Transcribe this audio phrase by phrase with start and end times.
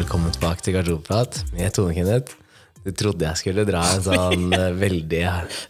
[0.00, 2.32] Velkommen tilbake til Garderobeprat med Tone Kenneth.
[2.86, 4.70] Du trodde jeg skulle dra en sånn ja.
[4.84, 5.18] veldig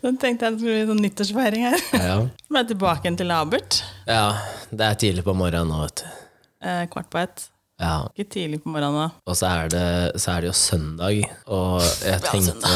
[0.04, 1.82] Den tenkte jeg skulle bli sånn nyttårsfeiring her.
[1.98, 2.14] ja.
[2.46, 3.80] Men tilbake igjen til Labert.
[4.06, 4.28] ja,
[4.70, 6.22] det er tidlig på morgenen nå, vet du.
[6.62, 7.48] Eh, kvart på ett.
[7.82, 9.08] Ja, Ikke tidlig på morgenen da.
[9.26, 9.84] og så er, det,
[10.22, 12.74] så er det jo søndag, og jeg tenkte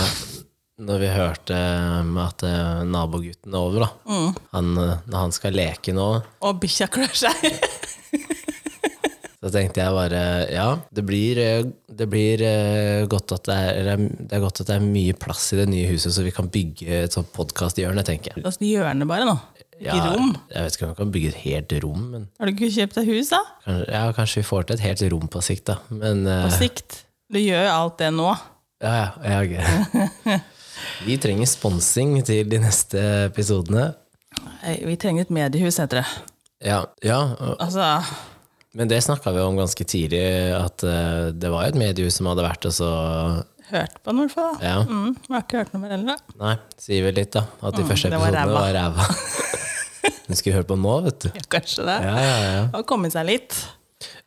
[0.82, 1.62] når vi hørte
[2.10, 4.20] med at eh, nabogutten er over, da
[4.56, 6.08] han, eh, Når han skal leke nå,
[6.42, 7.46] Og bikkja klør seg.
[9.44, 14.00] så tenkte jeg bare Ja, det blir, eh, det blir eh, godt at det er,
[14.00, 16.48] det er godt at det er mye plass i det nye huset, så vi kan
[16.52, 18.44] bygge et sånt podkasthjørne, tenker jeg.
[18.44, 19.36] Altså hjørne bare nå.
[19.74, 20.32] Ikke Ja, rom.
[20.54, 22.96] Jeg vet ikke om vi kan bygge et helt rom, men Har du ikke kjøpt
[23.00, 23.42] deg hus, da?
[23.66, 25.78] kanskje, ja, kanskje vi får til et helt rom på sikt, da.
[25.92, 27.00] Men På eh, sikt.
[27.34, 28.30] Du gjør jo alt det nå.
[28.84, 30.40] ja, ja, ja, okay.
[31.06, 33.92] Vi trenger sponsing til de neste episodene.
[34.84, 36.06] Vi trenger et mediehus, heter det.
[36.64, 37.18] Ja, ja
[37.58, 37.84] Altså,
[38.74, 40.22] men det snakka vi om ganske tidlig,
[40.58, 42.90] at eh, det var jo et mediehus som hadde vært og så
[43.70, 44.56] hørt på den i hvert fall.
[44.60, 44.66] da.
[44.66, 46.18] Ja, Mm, jeg har ikke hørt noe mer heller.
[46.40, 47.44] nei, sier vel litt, da.
[47.62, 49.06] At de Mm, første episodene var ræva.
[50.26, 51.28] Hun skulle hørt på nå, vet du.
[51.34, 51.96] Ja, kanskje det.
[52.04, 52.64] Ja, ja, ja.
[52.74, 53.56] Har kommet seg litt.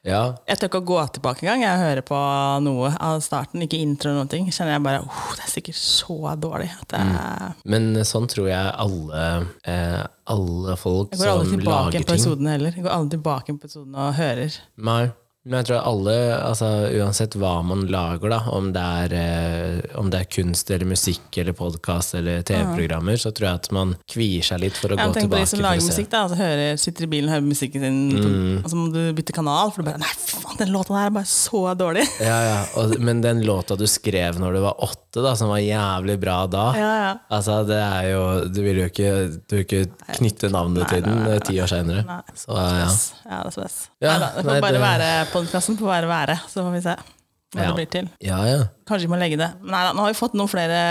[0.08, 0.22] Ja.
[0.48, 1.66] Jeg tør ikke å gå tilbake engang.
[1.66, 2.20] Jeg hører på
[2.64, 4.48] noe av starten, ikke intro eller noen ting.
[4.54, 6.72] Kjenner jeg bare oh, det er sikkert så dårlig.
[6.88, 7.54] Det Mm.
[7.70, 9.26] Men sånn tror jeg alle,
[9.70, 10.02] eh,
[10.34, 12.74] alle folk Jeg går aldri tilbake på ting episoden heller.
[12.76, 14.58] Jeg går aldri tilbake på episoden og hører.
[14.90, 15.04] Nei,
[15.48, 16.68] men jeg tror alle, altså,
[17.00, 21.38] uansett hva man lager, da, om det er, eh, om det er kunst eller musikk
[21.42, 25.08] eller podkast eller TV-programmer, så tror jeg at man kvier seg litt for å Jeg
[25.12, 27.48] gå tenker på de som lager musikk, da, altså hører, sitter i bilen og hører
[27.48, 28.58] musikken sin, på, Mm.
[28.64, 31.16] og så må du bytte kanal, for du bare Nei, faen, den låta der er
[31.18, 32.06] bare så dårlig.
[32.28, 35.64] Ja, ja, og, men den låta du skrev når du var åtte, da, som var
[35.64, 37.14] jævlig bra da Ja, ja.
[37.34, 38.22] Altså, det er jo
[38.54, 39.12] Du vil jo ikke,
[39.48, 39.80] du vil ikke
[40.20, 42.04] knytte navnet til den eh, ti år seinere.
[42.06, 42.20] Nei.
[42.38, 42.86] Så ja.
[43.28, 43.78] Ja, det er stress.
[44.04, 46.82] Ja, Neida, det får nei, bare det- være podkasten får bare være, så får vi
[46.88, 46.96] se
[47.56, 47.68] hva Ja.
[47.72, 48.08] det blir til.
[48.22, 48.58] Ja, ja.
[48.90, 49.48] Kanskje vi må legge det.
[49.64, 50.82] Nei da, nå har vi fått noen flere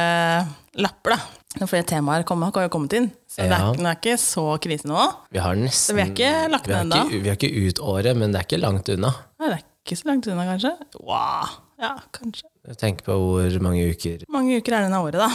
[0.80, 1.18] lapper, da.
[1.60, 3.10] Noen flere temaer kom, har kommet inn.
[3.28, 5.04] Så det, er, det er ikke så krise nå.
[5.32, 7.02] Vi har nesten vi har ikke lagt ned ennå.
[7.12, 9.12] vi har ikke ut året, men det er ikke langt unna.
[9.40, 10.72] Nei, det er ikke så langt unna, kanskje.
[11.00, 11.52] Wow.
[11.80, 12.48] Ja, kanskje.
[12.80, 15.28] Tenk på hvor mange uker mange uker er det denne året, da?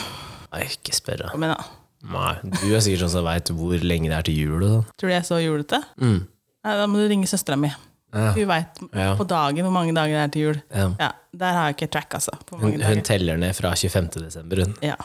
[0.52, 1.32] Nei, ikke spør, da.
[1.36, 1.78] Kom igjen, da.
[2.12, 4.86] Nei, du er sikkert sånn som veit hvor lenge det er til jul og sånn.
[4.98, 5.80] Tror du jeg er så julete?
[6.02, 6.20] Mm.
[6.66, 7.70] Nei, da må du ringe søstera mi.
[8.14, 8.32] Ja.
[8.36, 9.16] Hun veit Ja.
[9.16, 10.62] på dagen hvor mange dager det er til jul.
[10.76, 10.90] Ja.
[11.00, 12.32] Ja, Der har jeg ikke track, altså.
[12.46, 14.10] På Hun, hun teller ned fra 25.
[14.26, 14.76] desember, hun.
[14.84, 14.96] Ja.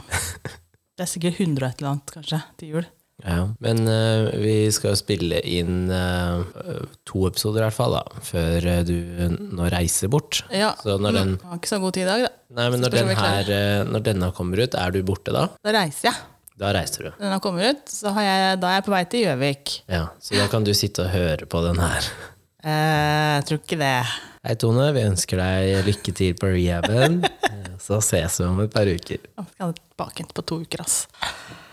[0.96, 2.86] Det er sikkert 100 og et eller annet, kanskje, til jul.
[3.24, 3.46] Ja.
[3.64, 6.42] Men uh, vi skal jo spille inn uh,
[7.08, 8.94] to episoder i hvert fall, da, før eh, du
[9.56, 10.42] nå reiser bort.
[10.52, 10.74] Ja.
[10.82, 12.32] Så når den, Jeg har ikke så god tid i dag, da.
[12.58, 13.52] nei, men når, den her,
[13.88, 15.46] når denne kommer ut, er du borte da?
[15.64, 16.20] Da reiser jeg.
[16.56, 17.10] Da reiser du.
[17.20, 19.74] Når den kommer ut, så har jeg, da er jeg på vei til Gjøvik.
[19.92, 22.08] Ja, Så da kan du sitte og høre på den her.
[22.66, 23.92] Eh, jeg tror ikke det.
[24.46, 24.86] Hei, Tone.
[24.96, 27.20] Vi ønsker deg lykke til på rehaben.
[27.26, 29.20] Eh, Så ses vi om et par uker.
[29.22, 30.96] Jeg skal tilbake igjen på to uker, ass.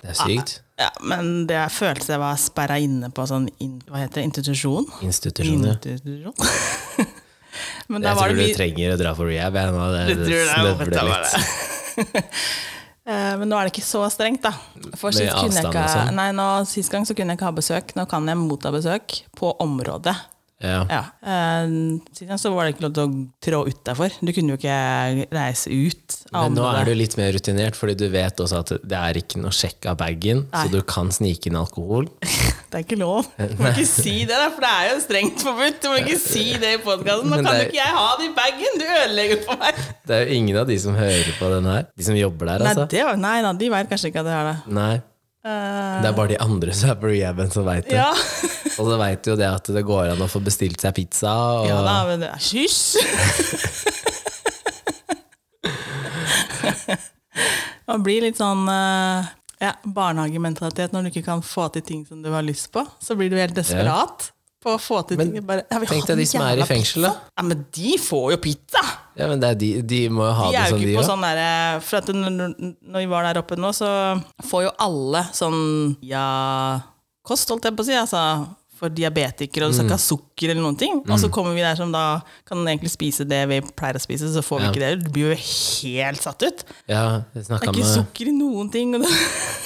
[0.04, 0.58] Det er sykt.
[0.78, 4.88] Ja, men det føltes jeg var sperra inne på sånn in, hva heter det, institusjon.
[5.06, 5.76] Institusjon, ja.
[5.78, 7.08] Institusjon.
[7.94, 9.58] men Jeg var tror det du trenger å dra på rehab.
[9.62, 9.88] Jeg, nå.
[9.96, 11.42] Det, Du det snøvler litt.
[13.04, 14.54] Eh, Men nå er det ikke så strengt, da.
[14.96, 16.14] For Med jeg avstand ikke, og sånn?
[16.16, 17.90] nei, nå, sist gang så kunne jeg ikke ha besøk.
[18.00, 20.14] Nå kan jeg motta besøk på området.
[20.64, 20.84] Ja.
[20.88, 21.02] Ja.
[21.22, 24.16] Eh, så var det ikke lov til å trå utafor.
[24.24, 28.06] Du kunne jo ikke reise ut Men nå er du litt mer rutinert, fordi du
[28.14, 31.60] vet også at det er ikke noe sjekk av bagen, så du kan snike inn
[31.60, 32.10] alkohol.
[32.74, 33.28] Det er ikke lov.
[33.38, 35.76] Du må ikke si det, da, for det er jo strengt forbudt.
[35.84, 37.30] Du må ikke si det i podkasten.
[37.30, 38.80] Nå kan jo ikke jeg ha det i bagen!
[38.82, 39.78] Du ødelegger for meg.
[40.10, 41.86] Det er jo ingen av de som hører på den her.
[41.94, 42.88] De som jobber der, Nei, altså.
[42.90, 44.74] det var, nei da, de veit kanskje ikke at jeg har det.
[44.74, 44.96] Nei.
[45.44, 47.98] Eh, Det er bare de andre som er på rehaben som veit det.
[48.00, 48.14] ja.
[48.80, 51.30] Og så veit jo det at det går an å få bestilt seg pizza.
[51.60, 52.98] Og, ja da, men det er Hysj!
[57.86, 59.32] Man blir litt sånn eh,
[59.64, 62.86] ja, barnehagementalitet når du ikke kan få til ting som du har lyst på.
[63.04, 64.30] Så blir du helt desperat
[64.64, 65.46] på å få til Men ting.
[65.48, 67.12] Bare, jeg tenk deg de som er i fengsel, da.
[67.38, 68.84] Ja, Men de får jo pizza!
[69.20, 71.08] Ja, men det de, de må jo ha De det som de på òg.
[71.12, 73.90] sånn der, For at når vi var der oppe nå, så
[74.50, 75.60] får jo alle sånn
[76.02, 76.26] ja
[77.24, 77.94] kost, holdt jeg på å si.
[78.00, 78.24] Altså
[78.84, 79.90] for diabetikere, og du skal Mm.
[79.90, 81.00] ikke ha sukker eller noen ting.
[81.08, 84.28] Og så kommer vi der som da kan egentlig spise det vi pleier å spise,
[84.34, 84.92] så får vi ikke det.
[85.06, 86.64] Du blir jo helt satt ut.
[86.92, 88.94] Ja, Det er ikke med, sukker i noen ting.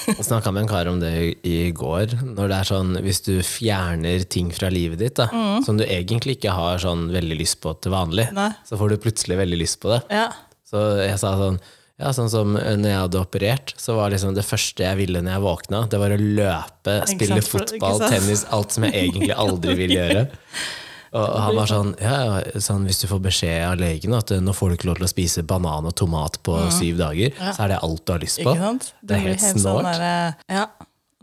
[0.08, 1.12] Jeg snakket med en kar om det
[1.44, 2.14] i går.
[2.22, 5.26] Når det er sånn, Hvis du fjerner ting fra livet ditt da,
[5.64, 8.34] som du egentlig ikke har sånn veldig lyst på til vanlig, Mm.
[8.34, 8.50] Nei.
[8.68, 10.02] så får du plutselig veldig lyst på det.
[10.10, 10.28] Ja.
[10.70, 11.58] Så jeg sa sånn
[11.98, 15.34] ja, sånn som når jeg hadde operert, så var liksom det første jeg ville når
[15.34, 19.74] jeg våkna, det var å løpe, spille sant, fotball, tennis, alt som jeg egentlig aldri
[19.82, 20.28] vil gjøre.
[21.16, 24.42] Og han var sånn, ja, ja, sånn Hvis du får beskjed av legen at eh,
[24.44, 27.64] nå får du ikke lov til å spise banan og tomat på syv dager, så
[27.64, 28.52] er det alt du har lyst på.
[28.58, 28.90] Sant?
[29.00, 29.88] Det er helt sånn snålt.
[29.88, 30.66] der, ja.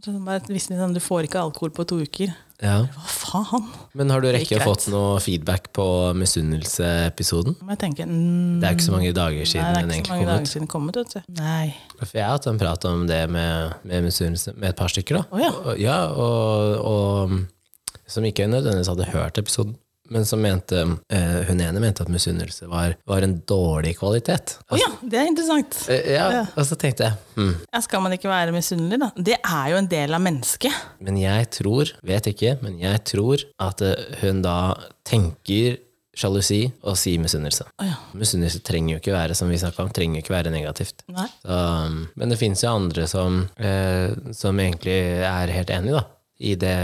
[0.06, 2.34] Sånn visste liksom, Du får ikke alkohol på to uker.
[2.64, 2.86] Ja.
[2.88, 3.66] Hva faen?
[4.00, 5.86] Men har du rekke å fått noe feedback på
[6.16, 7.58] misunnelse-episoden?
[7.60, 10.48] Mm, Det er ikke så mange dager Nei, siden er den egentlig kom ut.
[10.48, 10.96] siden kommet.
[11.02, 11.34] Vet du.
[11.42, 11.76] Nei.
[12.00, 15.20] For jeg har hatt en prat om det med, med misunnelse med et par stykker.
[15.20, 15.24] da.
[15.32, 15.52] Oh, ja.
[15.52, 19.76] Og, ja, og, og som ikke nødvendigvis hadde hørt episoden,
[20.14, 24.58] men som mente eh, hun ene mente at misunnelse var, var en dårlig kvalitet.
[24.70, 25.80] Å ja, det er interessant.
[25.92, 27.56] Eh, ja, og så tenkte jeg hmm.
[27.70, 29.10] Ja, skal man ikke være misunnelig, da?
[29.32, 30.84] Det er jo en del av mennesket.
[31.06, 34.60] Men jeg tror, vet ikke, men jeg tror at eh, hun da
[35.06, 35.82] tenker
[36.16, 37.68] sjalusi og sier misunnelse.
[37.82, 37.98] Oh, ja.
[38.18, 41.04] Misunnelse trenger jo ikke være som vi om, trenger jo ikke være negativt.
[41.06, 44.96] Så, um, men det finnes jo andre som, eh, som egentlig
[45.28, 46.06] er helt enig da,
[46.40, 46.76] i det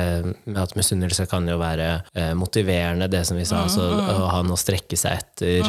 [0.46, 4.40] med at misunnelse kan jo være eh, motiverende, det som vi sa, altså å ha
[4.48, 5.68] noe å strekke seg etter.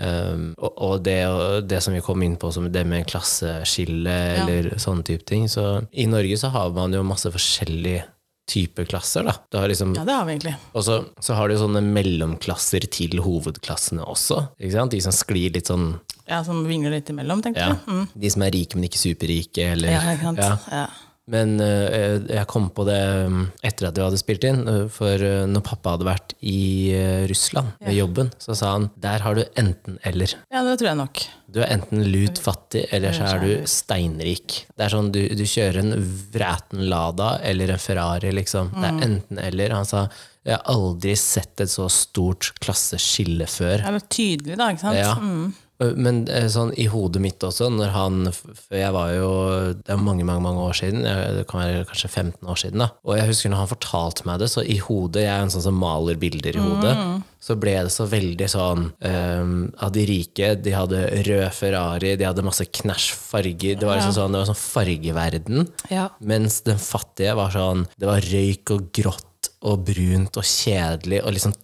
[0.00, 4.14] Um, og og det, og det som vi kom inn på, som det med klasseskille
[4.46, 5.44] eller sånne type ting.
[5.50, 8.06] Så i Norge så har man jo masse forskjellige
[8.50, 9.34] typer klasser, da.
[9.52, 10.54] Du har liksom Ja, det har vi egentlig.
[10.72, 14.40] og så, så har du sånne mellomklasser til hovedklassene også.
[14.58, 14.96] Ikke sant?
[14.96, 15.92] De som sklir litt sånn
[16.26, 17.76] Ja, Som vingler litt imellom, tenkte ja.
[17.84, 17.92] du?
[17.92, 18.08] Mm.
[18.24, 19.68] De som er rike, men ikke superrike.
[19.76, 20.42] Eller, Ja, ikke sant?
[20.42, 20.56] Ja.
[20.80, 20.88] Ja.
[21.30, 22.98] Men eh, jeg kom på det
[23.28, 26.90] um, etter at vi hadde spilt inn, eh, for eh, når pappa hadde vært i
[27.30, 30.34] Russland med jobben, så sa han der har du enten-eller.
[30.50, 31.22] ja, det tror jeg nok.
[31.50, 34.60] Du er enten lut fattig, eller så er du steinrik.
[34.74, 35.94] Det er sånn, du, du kjører en
[36.34, 38.70] vreten Lada eller en Ferrari, liksom.
[38.74, 38.84] Det Mm.
[39.00, 39.74] er enten-eller.
[39.78, 40.04] Han sa
[40.46, 43.82] jeg har aldri sett et så stort klasseskille før.
[43.84, 44.70] Det er tydelig, da.
[44.72, 44.96] ikke sant?
[44.96, 45.14] Ja.
[45.20, 45.50] Mm.
[45.96, 49.30] Men eh, sånn i hodet mitt også, når han For jeg var jo
[49.78, 51.06] Det er mange, mange mange år siden.
[51.06, 52.84] Det kan være kanskje 15 år siden.
[52.84, 55.54] da Og jeg husker når han fortalte meg det, så i hodet Jeg er en
[55.54, 56.94] sånn som maler bilder i hodet.
[57.40, 62.28] Så ble det så veldig sånn um, Av de rike, de hadde rød Ferrari, de
[62.28, 63.80] hadde masse knæsj farger.
[63.80, 65.66] Det var liksom sånn, det var sånn fargeverden.
[65.92, 66.10] Ja.
[66.20, 69.26] Mens den fattige var sånn Det var røyk og grått
[69.60, 71.56] og brunt og kjedelig og liksom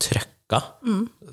[0.47, 0.61] trøkka.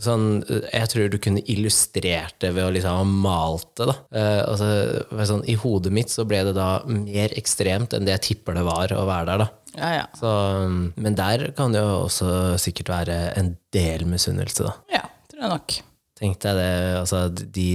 [0.02, 0.44] Sånn,
[0.74, 3.86] jeg tror du kunne illustrert det ved å liksom ha malt det.
[3.88, 3.96] Da.
[4.12, 8.26] Eh, altså, sånn, I hodet mitt så ble det da mer ekstremt enn det jeg
[8.30, 9.44] tipper det var å være der.
[9.44, 9.50] Da.
[9.78, 10.06] Ja, ja.
[10.18, 10.30] Så,
[10.96, 14.64] men der kan det jo også sikkert være en del misunnelse.
[14.68, 14.76] Da.
[15.00, 15.78] ja, tror jeg nok.
[16.20, 17.68] Tenkte jeg det, altså, de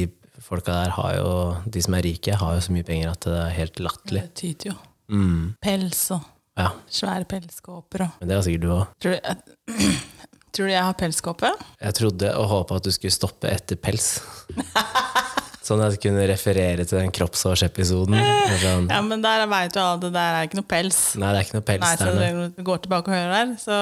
[0.48, 1.30] folka der har jo,
[1.66, 4.26] de som er rike, har jo så mye penger at det er helt latterlig.
[4.28, 4.76] Det tyter jo.
[5.08, 5.54] Mm.
[5.64, 10.08] Pels og Ja, svære pelskåper og men det har sikkert du òg.
[10.56, 11.50] Tror du, jeg, har pelskåpe?
[11.82, 14.18] Jeg trodde og håpa at du skulle stoppe etter pels.
[15.68, 18.14] Sånn at jeg kunne referere til den kroppshårsepisoden.
[18.62, 21.00] Sånn, Ja, men der veit du alle, det der er ikke noe pels.
[21.20, 22.38] nei, det er ikke noe pels Nei, så der.
[22.38, 23.80] Så du går tilbake og hører der, så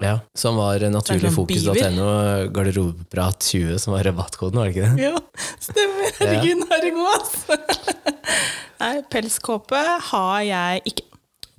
[0.00, 2.08] Ja, som var naturligfokus.no,
[2.56, 5.10] garderobeprat 20, som var rabattkoden, var det ikke det?
[5.10, 5.20] Jo,
[5.60, 6.10] stemmer.
[6.18, 7.60] Herregud, nå er det god, altså.
[8.80, 11.09] Nei, pelskåpe har jeg ikke.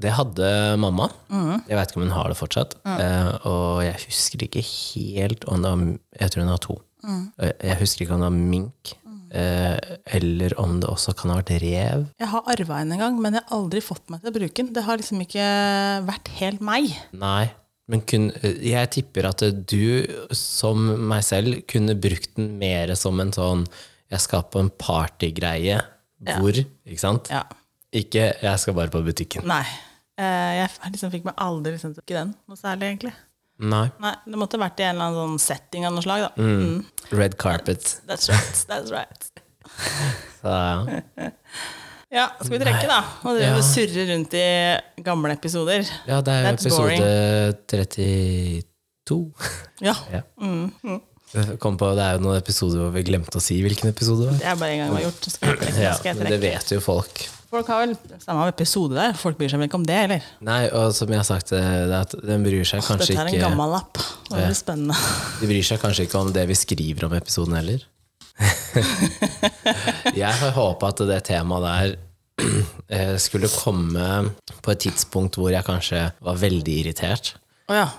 [0.02, 0.48] Det hadde
[0.82, 1.10] mamma.
[1.30, 1.62] Mm.
[1.70, 2.74] Jeg vet ikke om hun har det fortsatt.
[2.88, 5.86] Eh, og jeg husker ikke helt om det var
[6.24, 6.80] Jeg tror hun har to.
[7.06, 7.22] Mm.
[7.42, 8.94] Eh, Jeg husker ikke om det var mink,
[9.34, 9.78] eh,
[10.18, 12.06] eller om det også kan ha vært rev.
[12.20, 14.74] Jeg har arva en gang, men jeg har aldri fått meg til å bruke den.
[14.74, 15.48] Det har liksom ikke
[16.10, 16.92] vært helt meg.
[17.14, 17.52] Nei,
[17.92, 23.34] men kun, jeg tipper at du, som meg selv, kunne brukt den mer som en
[23.36, 23.66] sånn
[24.12, 25.78] Jeg skal på en partygreie.
[26.22, 26.58] Hvor?
[26.86, 27.30] Ikke sant?
[27.32, 27.46] Ja.
[27.96, 29.46] Ikke 'jeg skal bare på butikken'.
[29.48, 29.64] Nei.
[30.22, 33.14] Eh, Jeg liksom fikk meg aldri liksom, ikke den noe særlig, egentlig.
[33.62, 33.88] Nei.
[34.02, 36.32] Nei, Det måtte vært i en eller annen sånn setting av noe slag, da.
[36.42, 36.86] Mm.
[37.18, 37.96] Red carpet.
[38.10, 38.66] That's right.
[38.70, 39.30] That's right.
[40.42, 41.30] Så, ja.
[42.12, 42.98] Ja, skal vi trekke, da?
[43.24, 43.56] Og drive Ja.
[43.56, 44.42] og surre rundt i
[45.06, 45.86] gamle episoder.
[46.10, 47.06] ja, det er jo episode
[47.72, 49.22] 32.
[49.88, 49.94] Ja.
[50.12, 50.22] Ja.
[50.42, 51.00] Mm.
[51.64, 54.34] Kom på, det er jo noen episoder hvor vi glemte å si hvilken episode det
[54.34, 54.40] var.
[54.42, 55.30] Det er bare en gang vi har gjort.
[55.40, 55.72] Trekke.
[55.80, 57.24] Ja, men det vet jo folk.
[57.52, 59.16] Folk har vel samme episode der.
[59.20, 60.28] Folk bryr seg vel ikke om det, eller?
[60.48, 63.34] Nei, og som jeg har sagt, det er at den bryr seg kanskje ikke Dette
[63.36, 64.00] er en gammel lapp.
[64.30, 65.00] Det blir spennende.
[65.42, 67.84] De bryr seg kanskje ikke om det vi skriver om episoden heller.
[70.22, 71.92] jeg har håpa at det temaet der
[72.96, 74.08] eh, skulle komme
[74.64, 77.34] på et tidspunkt hvor jeg kanskje var veldig irritert.
[77.68, 77.90] Å ja.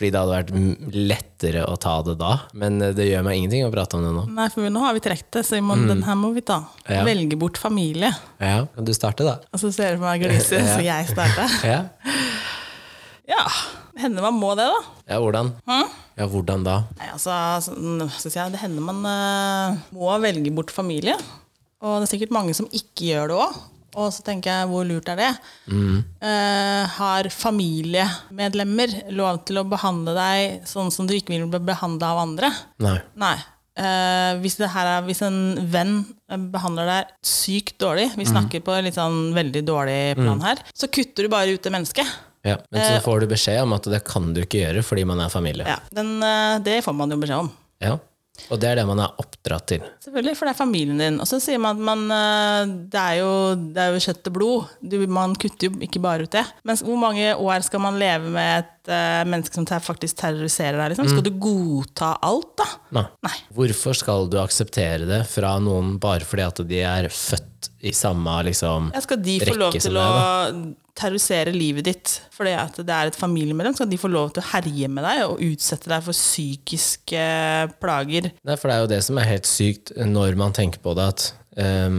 [0.00, 2.30] Fordi det hadde vært lettere å ta det da.
[2.56, 4.22] Men eh, det gjør meg ingenting å prate om det nå.
[4.32, 6.62] Nei, for nå har vi trukket det, så må, må, den her må vi ta.
[6.86, 6.94] Mm.
[6.94, 7.02] Ja.
[7.04, 8.08] Velge bort familie.
[8.40, 9.34] Ja, Kan du starte, da?
[9.52, 11.52] Og så ser du på meg gliser, så jeg starter.
[11.70, 11.82] Ja,
[13.28, 13.44] Ja,
[14.00, 14.78] hender man må det, da.
[15.12, 15.52] ja hvordan?
[15.68, 16.78] Ja, hvordan da?
[16.96, 21.14] Nei, altså, så, skal jeg Det hender man uh, må velge bort familie.
[21.84, 23.60] Og det er sikkert mange som ikke gjør det òg.
[23.98, 25.30] Og så tenker jeg, hvor lurt er det?
[25.70, 32.12] Eh, har familiemedlemmer lov til å behandle deg sånn som du ikke vil bli behandla
[32.14, 32.52] av andre?
[32.82, 32.98] Nei.
[33.18, 33.36] Nei.
[33.80, 35.40] Eh, hvis, det her er, hvis en
[35.72, 36.00] venn
[36.52, 41.26] behandler deg sykt dårlig, vi snakker på litt sånn veldig dårlig plan her, så kutter
[41.26, 42.18] du bare ut det mennesket.
[42.46, 42.56] Ja.
[42.72, 45.32] Men så får du beskjed om at det kan du ikke gjøre fordi man er
[45.32, 45.66] familie.
[45.68, 47.50] Ja, den, eh, det får man jo beskjed om.
[47.80, 47.98] Ja.
[48.50, 49.84] Og det er det man er oppdratt til.
[50.04, 51.20] Selvfølgelig, for det er familien din.
[51.22, 53.32] Og så sier man at man, eh, det, er jo,
[53.74, 54.72] det er jo kjøtt og blod.
[54.80, 56.46] Du, man kutter jo ikke bare ut det.
[56.66, 60.94] Men hvor mange år skal man leve med et uh, menneske som faktisk terroriserer deg?
[60.94, 61.10] Liksom?
[61.12, 62.68] Skal du godta alt, da?
[62.98, 63.06] Nei.
[63.26, 63.36] Nei.
[63.60, 67.49] Hvorfor skal du akseptere det fra noen bare fordi at de er født
[67.82, 70.06] i samme liksom Ja, skal de få lov til å
[71.00, 73.74] terrorisere livet ditt fordi at det er et familiemedlem?
[73.78, 77.24] Skal de få lov til å herje med deg og utsette deg for psykiske
[77.80, 78.30] plager?
[78.44, 81.06] Nei, for det er jo det som er helt sykt når man tenker på det,
[81.14, 81.26] at
[81.60, 81.96] eh,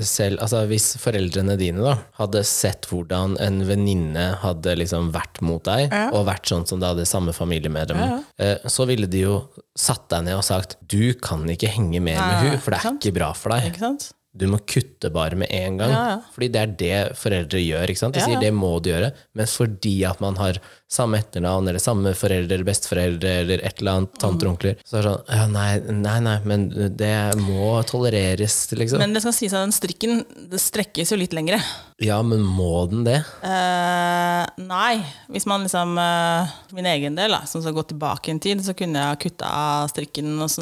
[0.00, 5.62] selv, altså Hvis foreldrene dine da hadde sett hvordan en venninne hadde liksom vært mot
[5.66, 6.08] deg, Ja.
[6.10, 9.38] og vært sånn som det hadde samme familiemedlem, eh, så ville de jo
[9.76, 12.92] satt deg ned og sagt du kan ikke henge mer med hun, for det er
[12.96, 13.70] ikke bra for deg.
[13.72, 14.12] Ikke sant?
[14.36, 15.92] Du må kutte bare med en gang.
[15.92, 16.16] Ja, ja.
[16.34, 17.92] Fordi det er det foreldre gjør.
[17.92, 18.16] ikke sant?
[18.16, 18.42] De sier ja.
[18.42, 22.66] det må du gjøre, men fordi at man har samme etternavn, eller samme foreldre, eller
[22.66, 25.70] besteforeldre, eller et eller annet, tanter og onkler, så er det sånn ja, nei,
[26.04, 26.66] nei, nei, men
[27.00, 29.02] det må tolereres, liksom.
[29.02, 31.58] Men det skal sies at den strikken det strekkes jo litt lengre.
[32.02, 33.18] ja, men må den det?
[33.42, 35.00] Uh, nei.
[35.32, 38.76] Hvis man liksom uh, min egen del, da, som skal gå tilbake en tid, så
[38.78, 40.60] kunne jeg ha kutta av strikken hos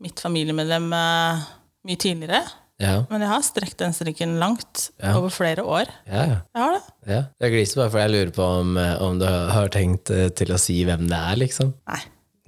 [0.00, 1.44] mitt familiemedlem uh,
[1.84, 2.44] mye tidligere.
[2.82, 5.12] Ja, Men jeg har strekt den strikken langt Ja.
[5.16, 5.86] over flere år.
[6.10, 6.38] ja, ja.
[6.54, 6.82] Jeg har det.
[7.06, 7.20] ja.
[7.40, 10.50] Jeg gliser bare fordi jeg lurer på om, eh, om du har tenkt eh, til
[10.54, 11.74] å si hvem det er, liksom.
[11.86, 12.00] Nei,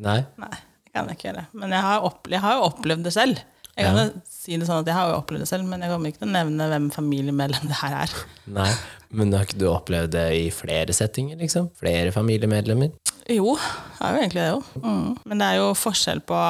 [0.02, 0.18] Nei?
[0.36, 0.50] nei,
[0.84, 1.46] det kan jeg ikke gjøre.
[1.54, 3.38] Men jeg har, opple jeg har jo opplevd det selv.
[3.76, 5.90] Jeg kan jo si det sånn at jeg har jo opplevd det selv, men jeg
[5.92, 8.14] kommer ikke til å nevne hvem familiemedlem det her er.
[8.48, 8.70] Nei.
[9.12, 11.68] Men har ikke du opplevd det i flere settinger, liksom?
[11.78, 12.90] Flere familiemedlemmer?
[13.28, 14.62] Jo, jeg har jo egentlig det jo.
[14.82, 15.18] Mm.
[15.28, 16.40] Men det er jo forskjell på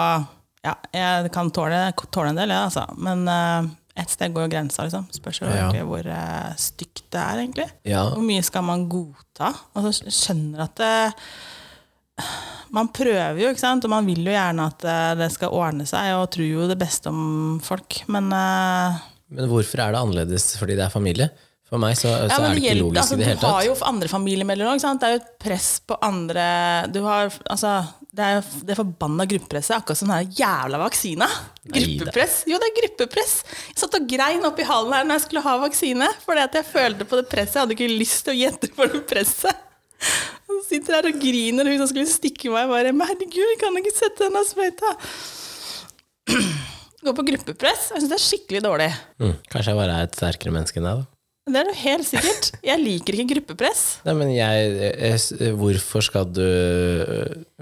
[0.66, 1.80] Ja, jeg kan tåle,
[2.10, 2.86] tåle en del, ja, altså.
[2.98, 5.06] Men uh, et sted går jo grensa, liksom.
[5.14, 5.68] Spørs jo Ja.
[5.86, 7.68] hvor uh, stygt det er, egentlig.
[7.88, 8.02] Ja.
[8.12, 9.52] Hvor mye skal man godta?
[9.76, 10.94] Og så skjønner at det,
[12.74, 13.84] Man prøver jo, ikke sant?
[13.86, 16.78] og man vil jo gjerne at eh, det skal ordne seg, og tror jo det
[16.80, 18.00] beste om folk.
[18.12, 18.96] Men eh,
[19.36, 21.28] Men hvorfor er det annerledes fordi det er familie?
[21.66, 23.64] For meg så, så Ja, er det ikke logisk altså, i det hele Du har
[23.66, 24.82] jo andre familiemedlemmer òg.
[25.02, 26.44] Det er jo et press på andre
[26.94, 27.72] du har, altså,
[28.16, 31.26] Det er jo det forbanna gruppepresset, akkurat som den jævla vaksina.
[31.68, 32.38] Gruppepress.
[32.48, 33.34] Jo, det er gruppepress.
[33.68, 36.68] Jeg satt og grein oppi hallen her når jeg skulle ha vaksine, fordi at jeg
[36.70, 37.58] følte på det presset.
[37.58, 39.64] Jeg hadde ikke lyst til å gjette på det presset.
[40.46, 44.24] Hun sitter her og griner, hun som skulle stikke meg, bare herregud, kan ikke sette
[44.24, 44.94] denne sprøyta.
[47.06, 47.90] Gå på gruppepress.
[47.92, 48.88] Jeg syns det er skikkelig dårlig.
[49.20, 51.15] Mm, kanskje jeg bare er et sterkere menneske enn deg, da.
[51.46, 52.48] Det er jo helt sikkert.
[52.66, 53.82] Jeg liker ikke gruppepress.
[54.02, 56.42] Nei, men jeg, jeg Hvorfor skal du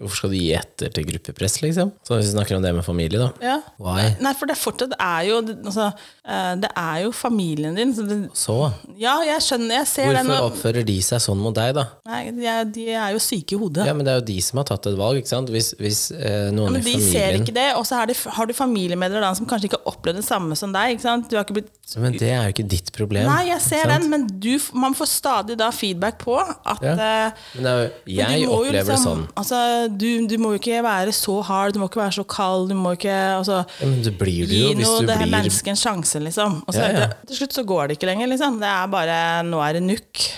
[0.00, 1.90] Hvorfor skal du gi etter til gruppepress, liksom?
[2.00, 3.28] Så hvis vi snakker om det med familie, da.
[3.44, 3.58] Ja.
[3.76, 4.14] Why?
[4.24, 5.90] Nei, for det fortsatt er jo altså,
[6.24, 7.92] eh, Det er jo familien din.
[7.94, 8.56] Så det, Så?
[8.96, 10.40] ja, jeg skjønner, jeg ser Hvorfor nå.
[10.48, 11.84] oppfører de seg sånn mot deg, da?
[12.08, 13.84] Nei, de er, de jo syke i hodet.
[13.84, 15.52] Ja, men det er jo de som har tatt et valg, ikke sant?
[15.52, 18.56] Hvis, hvis eh, noen Men i de ser ikke det, og så har, har du
[18.56, 20.96] familiemedlemmer som kanskje ikke har opplevd det samme som deg.
[20.96, 21.28] Ikke sant?
[21.28, 23.28] Du har ikke blitt Men det er jo ikke ditt problem.
[23.28, 23.92] Nei, jeg ser sant?
[24.02, 26.92] den, men du, man får stadig da feedback på at Ja.
[26.92, 27.72] eh, Men det
[28.06, 29.28] jo, jeg opplever det liksom- sånn.
[29.36, 32.68] Altså, du, du må jo ikke være så hard, du må ikke være så kald,
[32.68, 35.18] du må ikke altså, Ja, men det blir du Gi jo hvis noe du det
[35.18, 36.62] blir mennesket en sjanse, liksom.
[36.66, 38.58] Og så Ja, det- til slutt så går det ikke lenger, liksom.
[38.60, 40.30] Det er bare Nå er det nukk.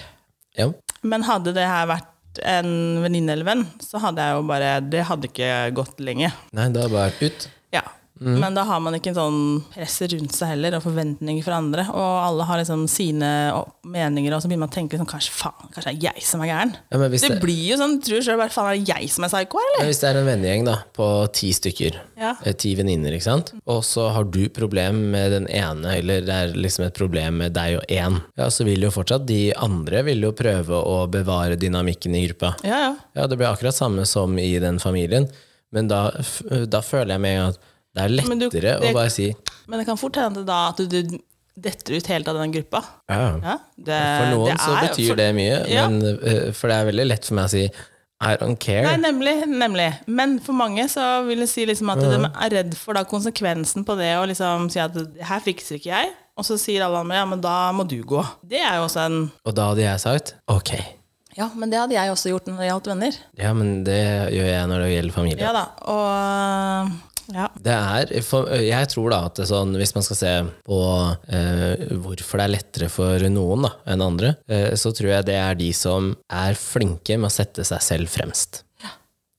[0.56, 0.70] Ja.
[1.02, 2.06] Men hadde det her vært
[2.44, 6.32] en venninne eller venn, så hadde jeg jo bare Det hadde ikke gått lenge.
[6.52, 7.48] Nei, det hadde bare vært ut.
[7.72, 7.82] Ja.
[8.20, 8.38] Mm.
[8.40, 9.40] Men da har man ikke en sånn
[9.74, 11.82] press rundt seg heller, og forventninger fra andre.
[11.92, 13.28] Og alle har liksom sine
[13.84, 16.40] meninger, og så begynner man å tenke sånn, kanskje faen, kanskje det er jeg som
[16.40, 16.72] er gæren.
[16.92, 19.32] Ja, Det det, blir jo sånn, tror selv bare faen, er det jeg som er
[19.34, 19.82] psyko eller?
[19.82, 22.32] ja, hvis det er en vennegjeng da, på ti stykker, Ja.
[22.42, 23.52] eh, ti venninner, ikke sant?
[23.66, 27.52] Og så har du problem med den ene, eller det er liksom et problem med
[27.52, 31.56] deg og én, ja, så vil jo fortsatt de andre vil jo prøve å bevare
[31.60, 32.54] dynamikken i gruppa.
[32.64, 32.92] Ja, ja.
[33.14, 35.28] Ja, det blir akkurat samme som i den familien,
[35.72, 36.10] men da,
[36.70, 39.30] da føler jeg med en gang at det er lettere du- det- å bare si
[39.66, 41.18] Men det kan fort hende da at du, du
[41.56, 42.82] detter ut helt av den gruppa.
[43.08, 43.20] ja.
[43.42, 45.88] Ja, det, For noen det så er- betyr for- det mye, Ja.
[45.88, 47.70] men, eh, for det er veldig lett for meg å si
[48.18, 48.82] I don't care.
[48.82, 49.98] Nei, nemlig, nemlig.
[50.06, 53.84] Men for mange så vil jeg si liksom at de er redd for da konsekvensen
[53.84, 57.14] på det å liksom si at her fikser ikke jeg, og så sier alle andre
[57.16, 58.22] ja, men da må du gå.
[58.46, 60.70] Det er jo også en Og da hadde jeg sagt ok,
[61.36, 63.12] Ja, men det hadde jeg også gjort når det gjaldt venner.
[63.38, 65.40] ja, men det gjør jeg når det gjelder familie.
[65.44, 66.92] Ja da, og
[67.32, 67.48] Ja.
[67.58, 70.34] Det er, for, jeg tror da at sånn, hvis man skal se
[70.66, 70.80] på
[71.28, 75.38] eh, hvorfor det er lettere for noen da, enn andre, eh, så tror jeg det
[75.40, 78.62] er de som er flinke med å sette seg selv fremst.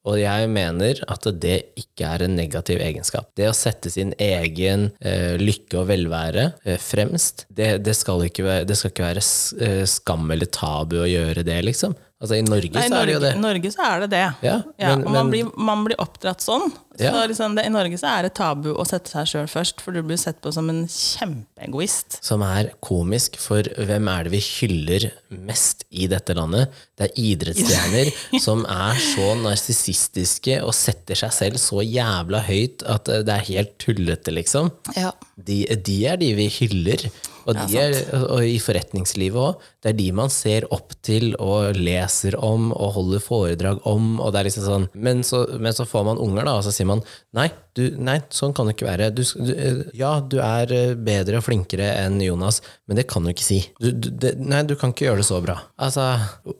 [0.07, 3.25] Og jeg mener at det ikke er en negativ egenskap.
[3.35, 8.45] Det å sette sin egen eh, lykke og velvære eh, fremst, det, det, skal ikke
[8.47, 9.23] være, det skal ikke være
[9.67, 11.97] eh, skam eller tabu å gjøre det, liksom.
[12.23, 13.41] Altså I Norge Nei, I så er det jo Norge, det.
[13.43, 14.23] Norge så er det det.
[14.47, 16.71] Ja, Ja, men- og man men- blir, man blir oppdratt sånn.
[16.97, 19.95] Så liksom det, I Norge så er det tabu å sette seg sjøl først, for
[19.95, 22.19] du blir sett på som en kjempeegoist.
[22.25, 26.73] som er komisk, for hvem er det vi hyller mest i dette landet?
[26.97, 28.11] Det er idrettsstjerner
[28.45, 33.49] som er så narsissistiske og setter seg selv så jævla høyt at eh, det er
[33.51, 34.71] helt tullete, liksom.
[34.97, 35.13] Ja.
[35.35, 37.09] De, de er de vi hyller.
[37.47, 37.93] Og, de er,
[38.27, 39.67] og i forretningslivet òg.
[39.83, 44.17] Det er de man ser opp til og leser om og holder foredrag om.
[44.19, 46.73] Og det er liksom sånn, men, så, men så får man unger, da, og så
[46.75, 47.01] sier man
[47.37, 49.09] nei, du, nei sånn kan det ikke være.
[49.15, 49.53] Du, du,
[49.97, 53.59] ja, du er eh, bedre og flinkere enn Jonas, men det kan du ikke si.
[53.79, 55.59] Det, nei, du kan ikke gjøre det så bra.
[55.77, 56.07] Altså,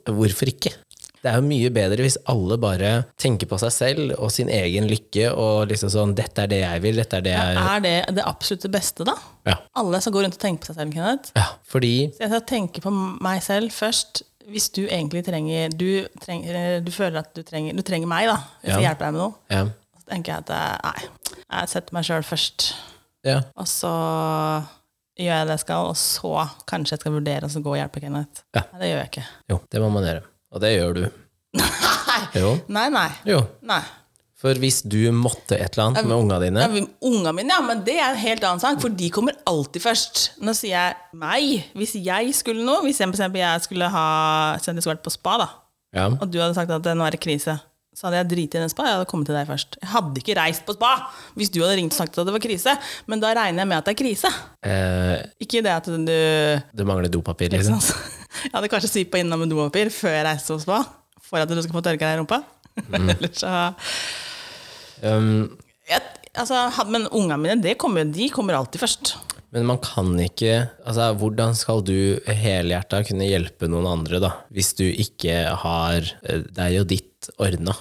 [0.06, 0.74] hvorfor ikke?
[1.18, 4.86] Det er jo mye bedre hvis alle bare tenker på seg selv og sin egen
[4.86, 7.00] lykke og liksom sånn 'Dette er det jeg vil.
[7.02, 9.16] Dette er det jeg Er det det absolutt beste, da?
[9.50, 9.56] Ja.
[9.82, 11.32] Alle som går rundt og tenker på seg selv, Kenneth.
[11.34, 14.22] ja fordi Så jeg skal tenke på meg selv først.
[14.48, 18.38] Hvis du egentlig trenger Du, trenger, du føler at du trenger, du trenger meg, da.
[18.62, 18.88] Jeg skal Ja.
[18.88, 19.34] hjelpe deg med noe.
[20.08, 22.72] Tenker jeg at eh, nei, jeg setter meg sjøl først.
[23.28, 23.42] ja.
[23.58, 23.92] Og så
[25.18, 26.32] gjør jeg det jeg skal, og så
[26.70, 28.44] kanskje jeg skal vurdere å gå og hjelpe Kenneth.
[28.54, 28.64] Ja.
[28.72, 29.24] Nei, det gjør jeg ikke.
[29.50, 30.26] Jo, det må man gjøre.
[30.54, 31.08] Og det gjør du.
[32.34, 32.52] Jo.
[32.74, 33.08] Nei, nei.
[33.28, 33.38] jo.
[33.66, 33.80] nei.
[34.38, 37.80] For hvis du måtte et eller annet med unga dine Ja, Unga mine, ja, men
[37.86, 40.20] det er en helt annen sak, for de kommer alltid først.
[40.44, 41.64] Nå sier jeg meg.
[41.78, 44.04] Hvis jeg skulle noe, hvis jeg, for eksempel, jeg skulle ha
[44.62, 45.48] sendt jeg vært på spa, da,
[45.98, 46.06] ja.
[46.12, 47.56] og du hadde sagt at det nå er det krise,
[47.98, 48.84] så hadde jeg driti i den spa.
[48.86, 49.74] Jeg hadde kommet til deg først.
[49.82, 50.90] Jeg hadde ikke reist på spa
[51.34, 52.74] hvis du hadde ringt og sagt at det var krise,
[53.10, 54.30] men da regner jeg med at det er krise.
[54.62, 55.98] eh, Ikke det at du
[56.78, 57.80] Du mangler dopapir, liksom.
[58.44, 60.78] Jeg hadde kanskje svippa innom med dopapir før jeg reiste på spa,
[61.26, 62.42] for at du skal få tørka deg i rumpa.
[62.78, 63.08] Mm.
[63.10, 63.50] Ellers så
[65.02, 65.56] Um,
[65.88, 66.02] jeg,
[66.34, 66.58] altså,
[66.90, 69.12] Men ungene mine det kommer, de kommer alltid først.
[69.54, 74.74] men man kan ikke altså, Hvordan skal du helhjerta kunne hjelpe noen andre, da, hvis
[74.76, 77.07] du ikke har eh, deg og ditt
[77.38, 77.74] ordna?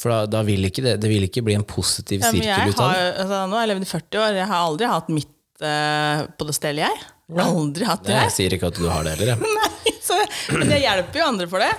[0.00, 2.80] For da, da vil ikke det, det vil ikke bli en positiv sirkel ja, ut
[2.80, 3.06] av det.
[3.20, 4.38] altså, nå har jeg levd i 40 år.
[4.40, 7.02] Jeg har aldri hatt mitt uh, på det stedet, jeg.
[7.30, 8.14] Jeg har Aldri hatt det.
[8.16, 9.50] Nei, Jeg sier ikke at du har det heller, jeg.
[9.60, 10.16] Nei, så,
[10.56, 11.70] men jeg hjelper jo andre for det.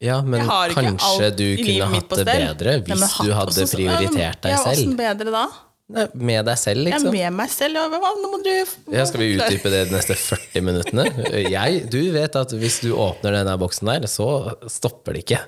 [0.00, 4.40] Ja, men kanskje du kunne hatt det bedre bedre Nei, hvis du hadde også- prioritert
[4.46, 4.76] deg ja, selv.
[4.76, 5.42] Åssen bedre da?
[5.90, 7.10] Nei, Med deg selv, liksom.
[7.10, 7.80] med meg selv.
[7.80, 8.52] Ja, nå må du
[8.94, 11.08] Ja, skal vi utdype det de neste 40 minuttene?
[11.50, 14.28] Jeg, du vet at hvis du åpner denne boksen der, så
[14.70, 15.40] stopper det ikke.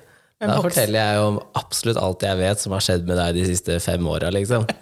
[0.49, 3.79] Da forteller jeg om absolutt alt jeg vet som har skjedd med deg de siste
[3.83, 4.67] fem åra, liksom.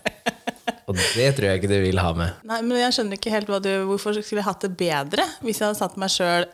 [0.92, 2.42] Og det tror jeg ikke du vil ha med.
[2.48, 5.70] Nei, men jeg skjønner ikke helt du, hvorfor skulle jeg hatt det bedre hvis jeg
[5.70, 6.48] hadde satt meg sjøl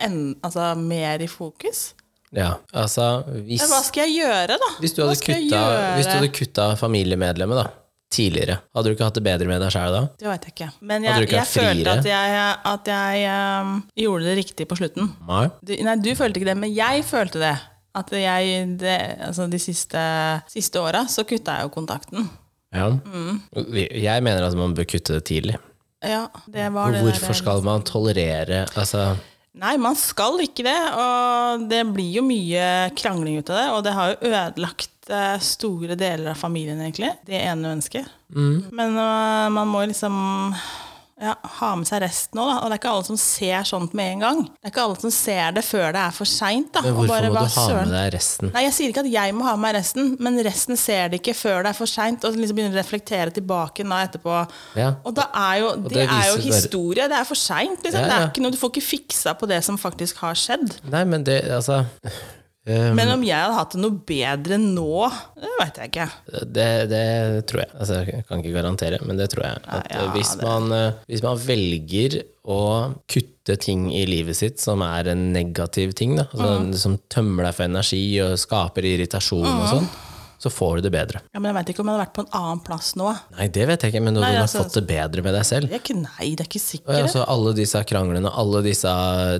[0.46, 1.92] altså, mer i fokus.
[2.36, 4.70] Ja, altså hvis, hva skal jeg gjøre, da?
[4.84, 5.62] hvis, du hadde kutta,
[5.96, 7.70] hvis du hadde kutta familiemedlemmet da,
[8.12, 10.02] tidligere, hadde du ikke hatt det bedre med deg sjæl da?
[10.20, 10.68] Det vet jeg ikke.
[10.92, 12.44] Men jeg, jeg følte at jeg,
[12.74, 13.24] at jeg
[13.64, 15.10] um, gjorde det riktig på slutten.
[15.30, 15.46] Nei?
[15.64, 17.56] Du, nei, du følte ikke det, men jeg følte det.
[17.98, 20.02] At jeg det, altså De siste,
[20.52, 22.28] siste åra så kutta jeg jo kontakten.
[22.76, 22.92] Ja.
[22.94, 23.40] Mm.
[23.90, 25.58] Jeg mener at man bør kutte det tidlig.
[26.06, 29.16] Ja, det var det Hvorfor der- skal man tolerere altså,
[29.58, 30.78] Nei, man skal ikke det.
[30.94, 33.68] Og det blir jo mye krangling ut av det.
[33.74, 37.10] Og det har jo ødelagt eh, store deler av familien, egentlig.
[37.26, 38.06] Det ene ønsket.
[38.30, 38.68] Mm.
[38.78, 40.54] Men øh, man må liksom
[41.18, 42.52] ja, ha med seg resten òg.
[42.62, 44.42] Og det er ikke alle som ser sånt med en gang.
[44.46, 46.78] Det er ikke alle som ser det før det er for seint.
[46.78, 48.52] Hvorfor bare, må du ha med deg resten?
[48.54, 51.22] Nei, Jeg sier ikke at jeg må ha med meg resten, men resten ser det
[51.24, 52.28] ikke før det er for seint.
[52.28, 54.40] Og liksom begynner å reflektere tilbake da etterpå.
[54.78, 54.94] Ja.
[55.04, 57.10] Og er jo, det, det er jo historie.
[57.10, 57.82] Det er for seint.
[57.82, 58.02] Liksom.
[58.02, 58.54] Ja, Det er ja.
[58.54, 60.78] du får ikke fiksa på det som faktisk har skjedd.
[60.94, 61.82] Nei, men det, altså
[62.68, 66.08] um, Men om jeg hadde hatt det noe bedre nå, det veit jeg ikke.
[66.58, 67.04] det, det
[67.50, 67.72] tror jeg.
[67.80, 69.62] Altså, jeg kan ikke garantere, men det tror jeg.
[69.68, 72.60] At ja, eh, hvis, man, eh, hvis man velger å
[73.12, 76.74] kutte ting i livet sitt som er en negativ ting, da, altså, Mm.
[76.80, 79.90] som tømmer deg for energi og skaper irritasjon og sånn,
[80.48, 81.22] så får du det bedre.
[81.34, 83.12] Ja, men jeg veit ikke om jeg hadde vært på en annen plass nå.
[83.38, 85.34] Nei, det vet jeg ikke, men når Nei, du har altså- fått det bedre med
[85.38, 87.04] deg selv Det ikke, nei, det er ikke sikkert.
[87.04, 88.94] altså, alle disse kranglene, alle disse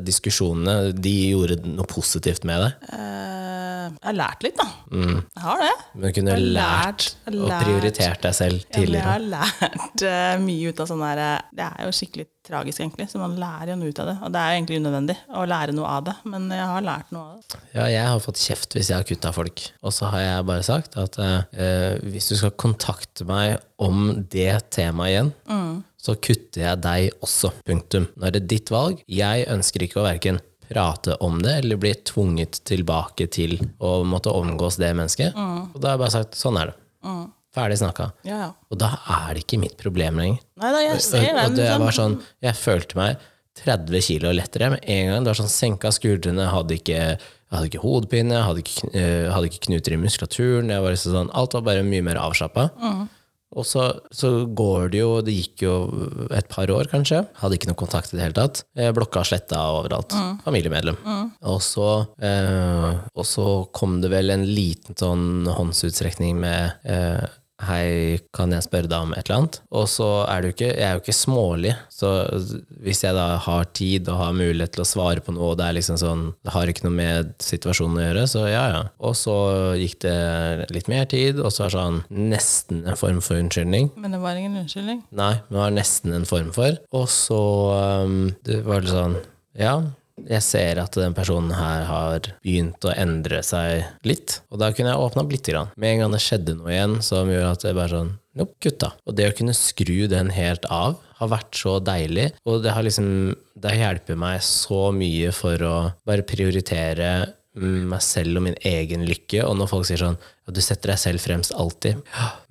[0.04, 2.90] diskusjonene, de gjorde noe positivt med deg.
[2.94, 3.57] Eh,
[3.96, 4.66] Jeg har lært litt, da.
[4.92, 5.74] Jeg har det.
[5.96, 10.34] Men kunne Jeg har lært lært- og prioritert deg selv Ja, jeg har lært uh,
[10.44, 13.10] mye ut av sånn der eh, Det er jo skikkelig tragisk, egentlig.
[13.12, 14.16] Så man lærer jo noe ut av det.
[14.24, 17.12] Og det er jo egentlig unødvendig å lære noe av det, men jeg har lært
[17.16, 17.62] noe av det.
[17.76, 19.66] Ja, jeg har fått kjeft hvis jeg har kutta folk.
[19.84, 24.52] Og så har jeg bare sagt at uh, hvis du skal kontakte meg om det
[24.74, 25.34] temaet igjen,
[26.08, 27.52] så kutter jeg deg også.
[27.68, 28.08] Punktum.
[28.16, 29.02] Nå er det ditt valg.
[29.12, 34.34] Jeg ønsker ikke å verken prate om det eller bli tvunget tilbake til å måtte
[34.34, 35.38] omgås det mennesket.
[35.38, 36.78] Og da har jeg bare sagt sånn er det.
[37.58, 38.12] Ferdig snakka.
[38.28, 38.52] Ja, ja.
[38.70, 40.44] Og da er det ikke mitt problem lenger.
[40.62, 43.24] Nei da, jeg ser Og, og det var sånn, jeg følte meg
[43.64, 45.26] 30 kilo lettere med en gang.
[45.26, 47.00] Det var sånn senka skuldrene, hadde ikke,
[47.56, 50.70] hadde ikke hodepine, hadde ikke, eh, hadde ikke knuter i muskulaturen.
[50.70, 52.68] Jeg var liksom sånn, alt var bare mye mer avslappa.
[53.56, 55.74] Og så, så går det jo, det gikk jo
[56.36, 58.64] et par år kanskje, hadde ikke noe kontakt i det hele tatt.
[58.98, 60.16] Blokka og sletta overalt.
[60.44, 61.00] Familiemedlem.
[61.48, 61.88] Og, så,
[62.20, 67.24] eh, og så kom det vel en liten sånn håndsutstrekning med eh,
[67.58, 69.56] Hei, kan jeg spørre deg om et eller annet?
[69.74, 72.12] Og så er det jo ikke, jeg er jo ikke smålig, så
[72.86, 75.66] hvis jeg da har tid og har mulighet til å svare på noe, og det
[75.66, 78.84] er liksom sånn, det har ikke noe med situasjonen å gjøre, så ja, ja.
[79.02, 79.38] Og så
[79.82, 83.90] gikk det litt mer tid, og så var det sånn nesten en form for unnskyldning.
[83.98, 85.02] Men det var ingen unnskyldning.
[85.10, 86.78] Nei, men det var nesten en form for.
[86.94, 87.42] Og så
[88.06, 89.18] um, det var litt sånn
[89.58, 89.80] Ja,
[90.26, 94.40] jeg ser at den personen her har begynt å endre seg litt.
[94.52, 95.74] Og da kunne jeg åpna opp lite grann.
[95.78, 98.92] Med en gang det skjedde noe igjen som gjør at det bare sånn Nope, kutta.
[99.10, 102.28] Og det å kunne skru den helt av har vært så deilig.
[102.46, 105.76] Og det har liksom Det hjelper meg så mye for å
[106.06, 107.08] bare prioritere
[107.58, 109.44] meg selv og min egen lykke.
[109.46, 112.00] Og når folk sier sånn ja, du setter deg selv fremst alltid,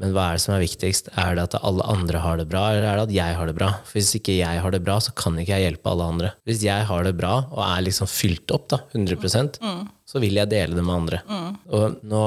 [0.02, 1.08] men hva er det som er viktigst?
[1.16, 3.56] Er det at alle andre har det bra, eller er det at jeg har det
[3.56, 3.70] bra?
[3.88, 6.32] For hvis ikke jeg har det bra, så kan ikke jeg hjelpe alle andre.
[6.44, 9.56] Hvis jeg har det bra og er liksom fylt opp, da, 100%
[10.06, 11.22] så vil jeg dele det med andre.
[11.74, 12.22] Og nå,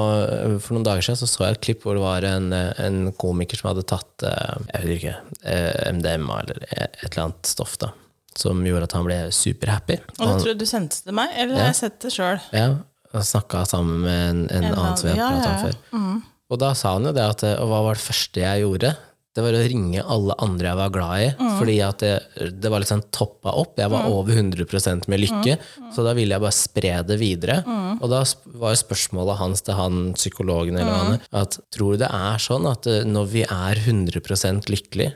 [0.60, 3.60] For noen dager siden så, så jeg et klipp hvor det var en, en komiker
[3.60, 5.16] som hadde tatt eh, jeg vet ikke,
[5.48, 7.78] eh, MDMA eller et eller annet stoff.
[7.80, 7.94] da
[8.38, 9.98] som gjorde at han ble superhappy.
[10.18, 12.40] Og det tror jeg du sendte til meg, eller har jeg sett det sjøl?
[12.54, 12.70] Ja,
[13.10, 15.78] og snakka sammen med en, en annen som vi har ja, pratet ja, om før.
[15.90, 16.26] før.
[16.50, 18.90] Og da sa han jo det at Og hva var det første jeg gjorde?
[19.30, 21.26] Det var å ringe alle andre jeg var glad i.
[21.60, 23.76] Fordi at det, det var sånn toppa opp.
[23.78, 25.54] Jeg var over 100% med lykke.
[25.94, 27.60] Så da ville jeg bare spre det videre.
[28.00, 28.24] Og da
[28.58, 30.98] var spørsmålet hans til han psykologen eller mm.
[30.98, 35.10] han at tror du det er sånn at eh, når vi er 100% lykkelig,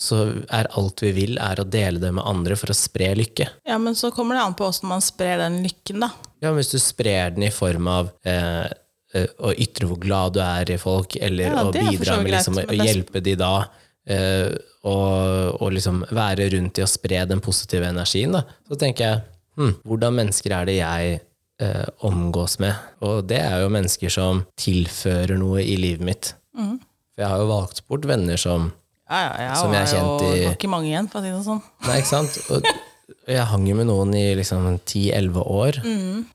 [0.00, 3.46] så er alt vi vil, er å dele det med andre for å spre lykke?
[3.68, 6.08] Ja, men så kommer det an på åssen man sprer den lykken, da.
[6.40, 8.64] Ja, men hvis du sprer den i form av eh,
[9.12, 12.62] eh, å ytre hvor glad du er i folk, eller Ja, å bidra med liksom,
[12.64, 13.52] å hjelpe de da,
[14.08, 14.48] eh,
[14.88, 19.22] og, og liksom være rundt i å spre den positive energien, da, så tenker jeg
[19.60, 21.20] hm, hvordan mennesker er det jeg
[21.60, 22.72] eh, omgås med?
[23.04, 26.34] Og det er jo mennesker som tilfører noe i livet mitt.
[26.56, 26.78] Mm.
[27.12, 28.70] For jeg har jo valgt bort venner som
[29.10, 29.54] Ja, ja, ja.
[29.58, 31.62] Som jeg har kjent i- var ikke mange igjen, for å si det sånn.
[31.88, 32.38] Nei, ikke sant?
[32.50, 32.62] Og
[33.26, 35.80] jeg hang jo med noen i liksom 10-11 år,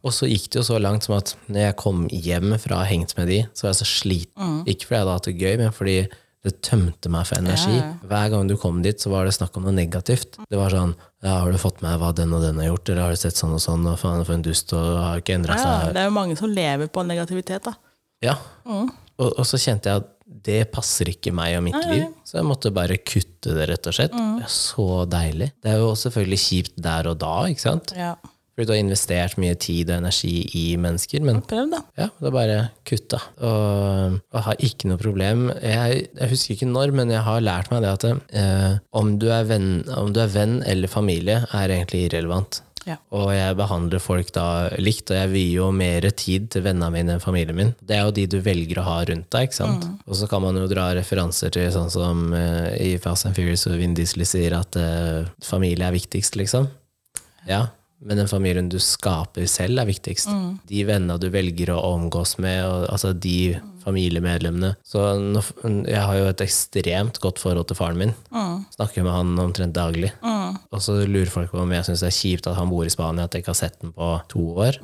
[0.04, 2.84] og så gikk det jo så langt som at når jeg kom hjem fra å
[2.84, 4.62] ha hengt med de, så var jeg så sliten.
[4.68, 5.98] Ikke fordi jeg hadde hatt det gøy, men fordi
[6.46, 7.74] det tømte meg for energi.
[7.80, 7.94] Ja.
[8.06, 10.38] Hver gang du kom dit, så var det snakk om noe negativt.
[10.48, 13.02] Det var sånn ja, 'Har du fått med hva den og den har gjort?' Eller
[13.02, 15.56] 'Har du sett sånn og sånn?' Og faen, for en dust, og har ikke endra
[15.58, 15.94] Ja, seg.
[15.94, 17.74] det er jo mange som lever på negativitet, da.
[18.22, 18.36] Ja.
[18.68, 22.48] Og, og så kjente jeg at det passer ikke meg og mitt liv, så jeg
[22.48, 24.16] måtte bare kutte det, rett og slett.
[24.16, 25.52] Det er så deilig.
[25.62, 27.94] Det er jo selvfølgelig kjipt der og da, ikke sant?
[27.98, 28.16] Ja.
[28.56, 31.82] Fordi du har investert mye tid og energi i mennesker, men Prøv, da.
[32.00, 33.20] ja, det er bare kutta.
[33.44, 35.50] Og og har ikke noe problem.
[35.60, 39.28] Jeg, jeg husker ikke når, men jeg har lært meg det at eh, om, du
[39.32, 42.62] er venn, om du er venn eller familie, er egentlig irrelevant.
[42.86, 42.98] Ja.
[43.18, 47.16] Og jeg behandler folk da likt, og jeg vier jo mer tid til vennene mine
[47.16, 47.72] enn familien min.
[47.82, 49.88] Det er jo de du velger å ha rundt deg, ikke sant?
[50.06, 53.66] Og så kan man jo dra referanser til sånn som uh, i Fast and Furious
[53.72, 56.70] og Vin Diesel sier at uh, familie er viktigst, liksom.
[57.50, 57.66] Ja,
[58.04, 60.30] men den familien du skaper selv, er viktigst.
[60.68, 63.56] De vennene du velger å omgås med, og, altså de
[63.86, 64.74] familiemedlemmene.
[64.86, 65.42] Så nå,
[65.86, 68.16] jeg har jo et ekstremt godt forhold til faren min.
[68.76, 70.12] Snakker med han omtrent daglig.
[70.26, 72.94] Og så lurer folk på om jeg syns det er kjipt at han bor i
[72.94, 74.82] Spania, at jeg ikke har sett den på to år.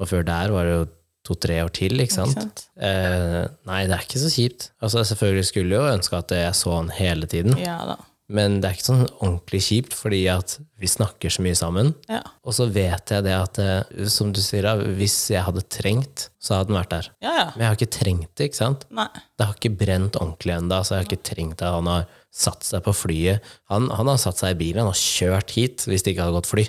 [0.00, 0.88] Og før der var det jo
[1.26, 2.38] to-tre år til, ikke sant?
[2.38, 2.62] sant?
[2.80, 4.70] Eh, nei, det er ikke så kjipt.
[4.80, 7.58] Altså, selvfølgelig skulle jeg jo ønske at jeg så han hele tiden.
[7.60, 7.98] Ja da.
[8.30, 11.88] Men det er ikke sånn ordentlig kjipt, fordi at vi snakker så mye sammen.
[12.10, 12.20] Ja.
[12.46, 16.60] Og så vet jeg det at, eh, som du sier, hvis jeg hadde trengt, så
[16.60, 17.08] hadde den vært der.
[17.26, 17.46] Ja, ja.
[17.56, 18.86] Men jeg har ikke trengt det, ikke sant?
[18.94, 19.08] Nei.
[19.34, 22.62] Det har ikke brent ordentlig ennå, så jeg har ikke trengt at han har satt
[22.68, 23.50] seg på flyet.
[23.74, 26.38] Han, han har satt seg i bilen, han har kjørt hit hvis det ikke hadde
[26.38, 26.66] gått fly.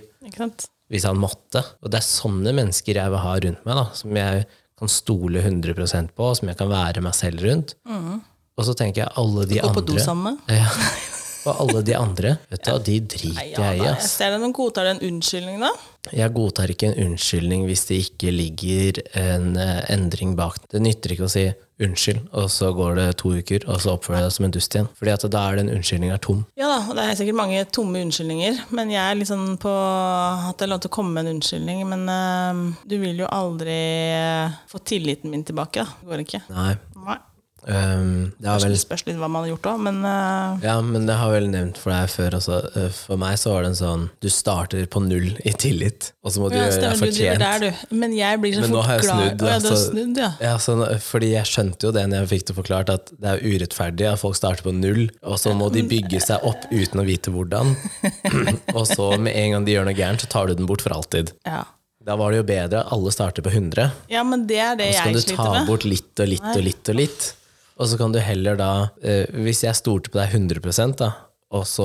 [0.91, 1.61] Hvis han måtte.
[1.85, 4.47] Og det er sånne mennesker jeg vil ha rundt meg, da, som jeg
[4.81, 7.75] kan stole 100% på, og som jeg kan være meg selv rundt.
[8.57, 10.55] Og så tenker jeg alle de andre Gå på do sammen med.
[10.57, 10.67] ja.
[11.41, 13.81] Og alle de andre, vet du, de driter ja, jeg i.
[13.81, 14.13] da, jeg ass.
[14.19, 15.71] ser noen godtar en unnskyldning, da.
[16.13, 20.59] Jeg godtar ikke en unnskyldning hvis det ikke ligger en eh, endring bak.
[20.71, 21.47] Det nytter ikke å si
[21.81, 24.77] unnskyld, og så går det to uker, og så oppfører jeg deg som en dust
[24.77, 24.89] igjen.
[24.99, 26.43] Fordi at da er den unnskyldninga tom.
[26.59, 29.73] Ja da, og det er sikkert mange tomme unnskyldninger, men jeg er litt sånn på
[29.73, 31.81] at det er lov til å komme med en unnskyldning.
[31.89, 33.81] Men eh, du vil jo aldri
[34.13, 36.01] eh, få tilliten min tilbake, da.
[36.01, 36.45] Det går ikke.
[36.53, 36.71] Nei.
[37.01, 37.19] Nei.
[37.69, 41.13] Ehm, det vel spørs litt hva man har gjort òg, men uh, Ja, men det
[41.19, 42.55] har vel nevnt for deg før også.
[42.79, 46.33] Eh, For meg så var det en sånn Du starter på null i tillit, og
[46.33, 47.43] så må du ja, gjøre deg fortjent.
[47.43, 47.83] der.
[47.93, 49.75] Men jeg blir så Men fort jeg glad snudd, Å, ja, altså.
[49.83, 50.29] snudd, ja.
[50.41, 53.43] Ja, så, fordi jeg skjønte jo det når jeg fikk det forklart, at det er
[53.45, 57.05] urettferdig at folk starter på null, og så må de bygge seg opp uten å
[57.05, 57.75] vite hvordan.
[58.77, 60.97] og så med en gang de gjør noe gærent, så tar du den bort for
[60.97, 61.35] alltid.
[61.45, 61.61] ja.
[62.01, 63.91] Da var det jo bedre at alle starter på 100.
[64.09, 65.67] Ja, men det er det Så kan du sliter ta med.
[65.69, 67.27] bort litt og litt og litt og litt.
[67.81, 71.09] Og så kan du heller da, eh, hvis jeg stolte på deg 100 da,
[71.51, 71.83] og så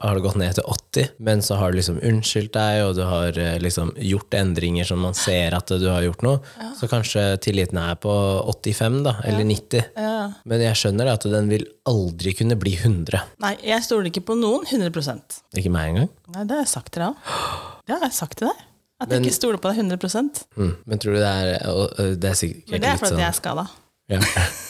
[0.00, 3.02] har det gått ned til 80, men så har du liksom unnskyldt deg, og du
[3.06, 6.40] har eh, liksom gjort endringer som man ser at du har gjort noe,
[6.80, 8.10] så kanskje tilliten er på
[8.50, 9.86] 85 da, eller 90.
[9.94, 10.16] Ja.
[10.48, 13.22] Men jeg skjønner at den vil aldri kunne bli 100.
[13.44, 16.10] Nei, jeg stoler ikke på noen 100% Ikke meg engang.
[16.34, 17.72] Nei, det har jeg sagt til deg òg.
[17.84, 18.68] Det har jeg sagt til deg.
[19.04, 20.76] At jeg ikke stoler på deg 100 Mm.
[20.88, 23.42] Men tror du det er, det er sikkert Men det er fordi sånn jeg er
[23.42, 23.68] skada.
[24.10, 24.22] ja.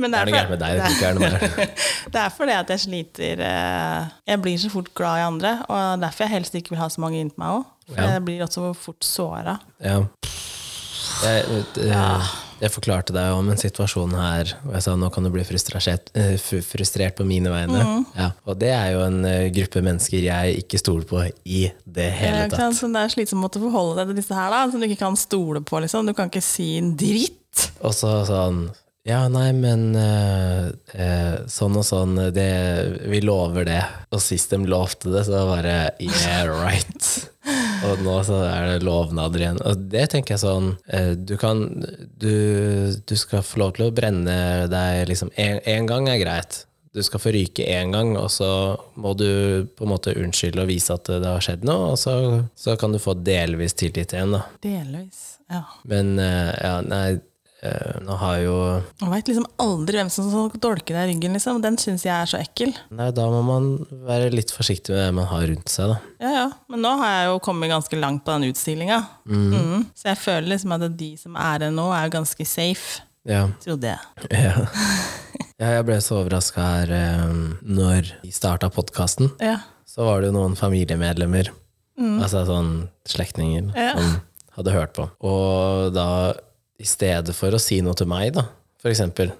[0.00, 1.68] Men Det er noe gærent med deg, det er
[2.14, 6.02] det er fordi at jeg sliter eh, Jeg blir så fort glad i andre, og
[6.02, 7.68] derfor jeg helst ikke vil ha så mange inntil meg òg.
[7.92, 8.14] Ja.
[8.14, 9.58] jeg blir også fort såra.
[9.84, 9.98] Ja.
[11.24, 12.28] Jeg, jeg,
[12.62, 16.10] jeg forklarte deg om en situasjon her, og jeg sa nå kan du bli frustrert,
[16.16, 17.82] eh, frustrert på mine vegne.
[18.16, 18.30] Ja.
[18.48, 22.46] Og det er jo en eh, gruppe mennesker jeg ikke stoler på i det hele
[22.52, 22.76] tatt.
[22.78, 25.02] Så det er slitsomt å måtte forholde deg til disse her, da, som du ikke
[25.02, 25.82] kan stole på.
[25.84, 26.08] Liksom.
[26.08, 27.68] Du kan ikke si en dritt.
[27.84, 28.64] Og så sånn
[29.04, 32.48] ja, nei, men eh, eh, sånn og sånn, det,
[33.04, 33.82] vi lover det.
[34.16, 37.10] Og sist de lovte det, så var det yeah, right.
[37.84, 39.60] Og nå så er det lovnader igjen.
[39.68, 41.66] Og det tenker jeg sånn eh, Du kan
[42.16, 42.30] du,
[42.96, 44.36] du skal få lov til å brenne
[44.72, 46.62] deg liksom Én gang er greit.
[46.94, 48.48] Du skal få ryke én gang, og så
[48.96, 52.14] må du på en måte unnskylde og vise at det har skjedd noe, og så,
[52.54, 54.44] så kan du få delvis tillit igjen, da.
[54.62, 55.24] Delvis.
[55.50, 55.64] Ja.
[55.90, 57.18] Men eh, ja, nei
[57.64, 58.54] eh, Nå har jo
[59.00, 61.60] Man veit liksom aldri hvem som skal dolke deg i ryggen, liksom.
[61.64, 62.74] Den syns jeg er så ekkel.
[62.94, 63.70] Nei, da må man
[64.06, 65.98] være litt forsiktig med det man har rundt seg, da.
[66.24, 66.46] Ja, ja.
[66.72, 69.00] Men nå har jeg jo kommet ganske langt på den utstillinga.
[69.24, 69.88] Mm.
[69.96, 73.04] Så jeg føler liksom at de som er her nå, er jo ganske safe.
[73.28, 73.46] Ja.
[73.64, 74.24] Trodde jeg.
[74.46, 74.66] ja.
[75.62, 77.28] ja jeg ble så overraska her eh,
[77.64, 79.32] når vi starta podkasten.
[79.40, 79.60] Ja.
[79.88, 81.52] Så var det jo noen familiemedlemmer,
[82.18, 82.70] altså sånn
[83.06, 84.16] slektninger, som
[84.56, 85.06] hadde hørt på.
[85.22, 86.06] Og da,
[86.80, 88.46] i stedet for å si noe til meg, da,
[88.84, 89.30] for eksempel,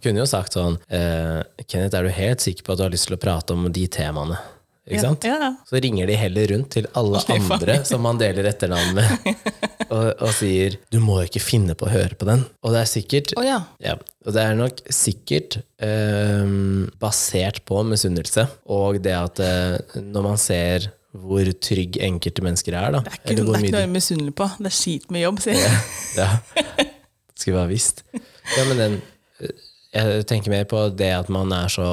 [0.00, 3.10] kunne jo sagt sånn eh, Kenneth, er du helt sikker på at du har lyst
[3.10, 4.38] til å prate om de temaene?
[4.86, 5.24] Ikke sant?
[5.26, 5.50] Ja, ja.
[5.66, 9.30] Så ringer de heller rundt til alle andre som man deler etternavn med,
[9.96, 12.44] og, og sier 'du må ikke finne på å høre på den'.
[12.62, 13.58] Og det er sikkert oh, ja.
[13.82, 16.52] ja, og det er nok sikkert eh,
[17.02, 22.90] basert på misunnelse, og det at eh, når man ser hvor trygg enkelte mennesker er,
[22.96, 24.48] da Det er ikke, det er ikke noe jeg er misunnelig på.
[24.58, 25.84] Det er skit med jobb, sier jeg.
[26.18, 26.30] ja.
[27.36, 28.02] Skulle bare visst.
[28.56, 28.94] Ja, men den
[29.40, 29.54] eh,
[29.96, 31.86] Jeg tenker mer på det at man er så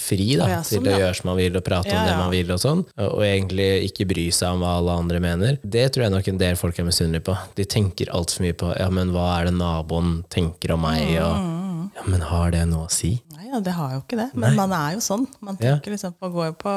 [0.00, 1.00] fri da, ja, sånn, til å ja.
[1.02, 3.68] gjøre som man vil og prate Ja, om det man vil, og sånn, og egentlig
[3.90, 5.58] ikke bry seg om hva alle andre mener.
[5.60, 7.36] Det tror jeg nok en del folk er misunnelige på.
[7.60, 11.20] De tenker altfor mye på ja, men hva er det naboen tenker om meg, Mm.
[11.20, 13.16] og ja, men har det noe å si?
[13.50, 14.28] Nei, ja, det har jo ikke det.
[14.38, 15.26] Men man er jo sånn.
[15.42, 15.72] Man Ja.
[15.74, 16.70] tenker liksom på, går på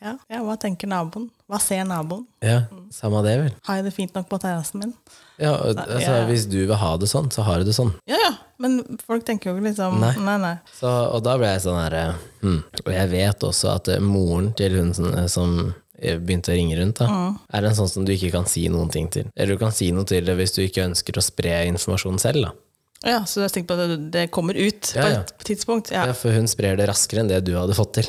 [0.00, 1.28] ja, ja, hva tenker naboen?
[1.48, 2.26] Hva ser naboen?
[2.40, 3.52] Ja, samme det, vel.
[3.68, 4.94] Har jeg det fint nok på terrassen min?
[5.38, 6.24] Ja, altså, ja.
[6.26, 7.92] Hvis du vil ha det sånn, så har du det sånn.
[8.08, 8.32] Ja, ja.
[8.58, 10.14] Men folk tenker jo ikke liksom Nei.
[10.16, 10.54] Nei, nei.
[10.72, 12.62] Så, og da ble jeg sånn herre hmm.
[12.86, 14.94] Og jeg vet også at eh, moren til hun
[15.28, 18.64] som, eh, begynte å ringe rundt, da, er en sånn som du ikke kan si
[18.72, 19.28] noen ting til.
[19.36, 22.48] Eller du kan si noe til det hvis du ikke ønsker å spre informasjonen selv.
[22.48, 22.54] da.
[23.04, 25.20] Ja, Så du sikker på at det, kommer ut Ja, på ja.
[25.20, 25.90] et tidspunkt?
[25.92, 26.06] Ja.
[26.08, 28.08] Ja, for hun sprer det raskere enn det du hadde fått til.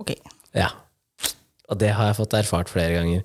[0.00, 0.14] Ok.
[0.56, 0.70] Ja.
[1.68, 3.22] Og det har jeg fått erfart flere ganger.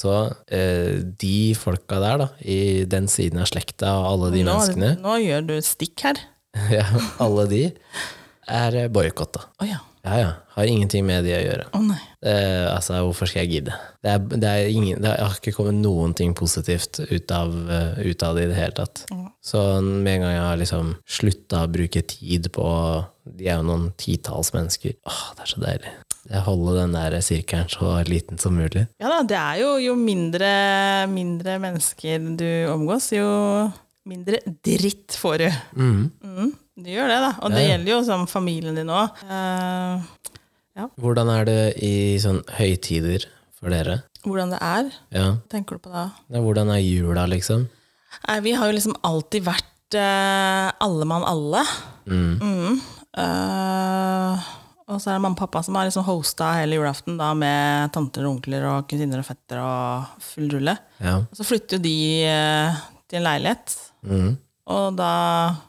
[0.00, 0.12] Så
[0.52, 4.94] eh, de folka der, da, i den siden av slekta og alle de Nå, menneskene,
[5.02, 6.20] nå gjør du stikk her.
[6.78, 6.86] ja,
[7.20, 7.62] alle de,
[8.48, 9.44] er eh, boikotta.
[9.60, 9.80] Å ja.
[10.04, 10.30] Ja, ja.
[10.54, 11.66] Har ingenting med de å gjøre.
[11.76, 11.98] Å nei.
[12.26, 13.76] Eh, altså, hvorfor skal jeg gidde?
[14.00, 18.00] Det, er, det, er ingen, det har ikke kommet noen ting positivt ut av, eh,
[18.08, 19.04] ut av det i det hele tatt.
[19.44, 22.68] Så med en gang jeg har liksom slutta å bruke tid på
[23.30, 24.96] De er jo noen titalls mennesker.
[25.06, 25.92] Åh, det er så deilig.
[26.30, 28.84] Jeg holder den der sirkelen så liten som mulig.
[29.00, 30.50] Ja da, det er jo jo mindre,
[31.10, 33.28] mindre mennesker du omgås, jo
[34.08, 35.48] mindre dritt får du.
[35.76, 37.30] Mm, det gjør det, da.
[37.42, 37.72] Og det Ja, ja.
[37.76, 39.10] gjelder jo som familien din òg.
[39.26, 40.02] Uh,
[41.00, 43.26] Hvordan er det i sånn høytider
[43.58, 44.02] for dere?
[44.24, 45.36] hvordan det er, Ja.
[45.48, 46.10] tenker du på da?
[46.28, 47.68] Ja, Hvordan er jula, liksom?
[48.28, 51.62] Nei, vi har jo liksom alltid vært uh, alle mann alle.
[52.06, 52.38] Mm.
[52.40, 52.80] Mm.
[53.16, 54.40] Uh,
[54.90, 57.92] og så er det mamma og pappa som har liksom hosta hele julaften da, med
[57.94, 60.74] tanter og onkler og kusiner og fetter og full rulle.
[61.00, 61.18] Ja.
[61.22, 63.76] Og så flytter jo de uh, til en leilighet.
[64.04, 64.32] Mm.
[64.70, 65.12] Og da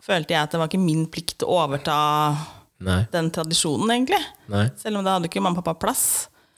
[0.04, 1.96] følte jeg at det var ikke min plikt å overta
[2.84, 3.04] Nei.
[3.14, 4.20] den tradisjonen, egentlig.
[4.52, 4.68] Nei.
[4.82, 6.04] Selv om da hadde ikke mamma og pappa plass.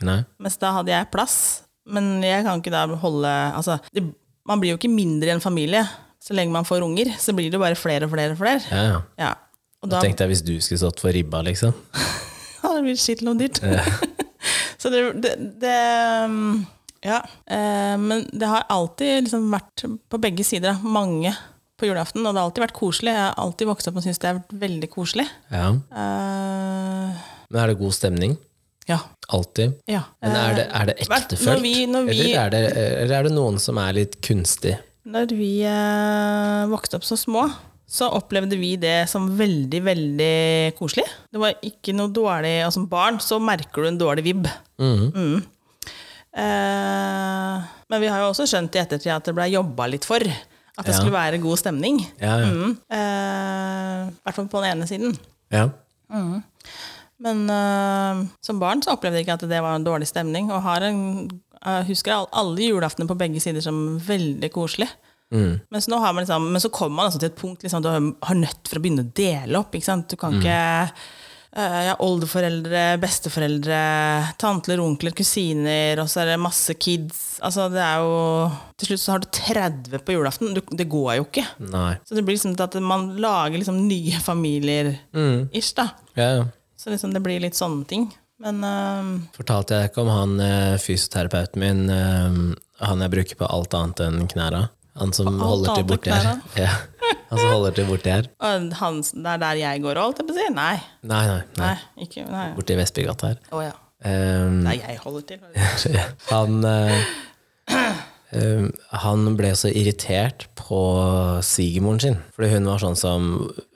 [0.04, 0.22] Nei.
[0.42, 1.38] Mens da hadde jeg plass.
[1.86, 4.06] Men jeg kan ikke da holde Altså, det,
[4.48, 5.84] man blir jo ikke mindre i en familie.
[6.24, 8.62] Så lenge man får unger, så blir det bare flere og flere og flere.
[8.72, 9.00] Ja, ja.
[9.20, 9.34] Ja.
[9.84, 11.76] Og Da da tenkte jeg hvis du skulle stått for ribba, liksom.
[12.64, 13.58] Ja, det blir skikkelig dyrt.
[14.80, 15.80] så det, det, det
[16.24, 16.62] um,
[17.04, 17.18] Ja.
[17.44, 20.72] Eh, men det har alltid liksom vært på begge sider.
[20.72, 21.34] da, Mange
[21.84, 22.24] på julaften.
[22.24, 23.14] Og det har alltid vært koselig.
[23.14, 25.28] Jeg har alltid vokst opp og syntes det har vært veldig koselig.
[25.52, 25.68] Ja.
[25.92, 28.40] Uh, Men er det god stemning?
[28.90, 28.98] ja.
[29.34, 29.78] Alltid?
[29.88, 30.02] ja.
[30.22, 31.64] Men er det, er det Eh, ektefølt?
[31.64, 34.76] Eller, er det, eller er det noen som er litt kunstig?
[35.08, 37.46] Når vi uh, vokste opp så små,
[37.88, 41.06] så opplevde vi det som veldig, veldig koselig.
[41.32, 44.48] Det var ikke noe dårlig Og som barn så merker du en dårlig vibb.
[44.82, 45.12] Mm.
[45.14, 45.42] Mm.
[46.34, 47.58] Eh,
[47.90, 50.24] men vi har jo også skjønt i ettertid at det ble jobba litt for.
[50.78, 51.00] At det Ja.
[51.00, 52.00] skulle være god stemning.
[52.22, 52.50] Ja, ja.
[52.50, 52.72] Mm.
[52.90, 55.18] Eh, I hvert fall på den ene siden.
[55.54, 55.70] ja.
[57.24, 60.50] Men eh, som barn så opplevde jeg ikke at det var en dårlig stemning.
[60.52, 61.30] Og har en,
[61.64, 64.90] jeg husker alle julaftene på begge sider som veldig koselig.
[65.34, 65.62] Mm.
[65.74, 67.90] Mens nå har man liksom, men så kommer man altså til et punkt liksom, du
[67.90, 69.72] har, har nødt for å begynne å dele opp.
[69.74, 70.58] Du kan ikke
[71.56, 73.80] eh, ja, Oldeforeldre, besteforeldre,
[74.42, 77.22] tanter, onkler, kusiner, og så er det masse kids.
[77.44, 80.54] Altså, det er jo Til slutt så har du 30 på julaften.
[80.58, 81.46] Du, det går jo ikke.
[81.70, 81.94] Nei.
[82.08, 85.50] Så det blir liksom at man lager liksom nye familier Mm.
[85.54, 85.90] ish, da.
[86.18, 86.46] Ja, ja.
[86.78, 88.10] Så liksom det blir litt sånne ting.
[88.44, 93.48] Men uh, Fortalte jeg ikke om han eh, fysioterapeuten min, uh, han jeg bruker på
[93.48, 94.66] alt annet enn knæra?
[95.02, 96.42] Han som holder til borti her.
[96.66, 96.74] Ja.
[97.30, 98.28] Han som holder til borti her.
[98.40, 100.50] og han, det er der jeg går, og holdt jeg på å si?
[100.54, 100.76] Nei.
[101.02, 101.40] Nei, nei.
[101.58, 101.72] nei.
[101.72, 102.50] Nei, ikke nei.
[102.58, 103.42] Borti Vestbygata her.
[103.52, 103.74] Oh, ja.
[104.04, 105.44] Um, Nei, jeg holder til.
[106.34, 107.12] han uh,
[108.36, 108.66] um,
[109.06, 110.82] Han ble så irritert på
[111.46, 112.18] svigermoren sin.
[112.36, 113.30] Fordi hun var sånn som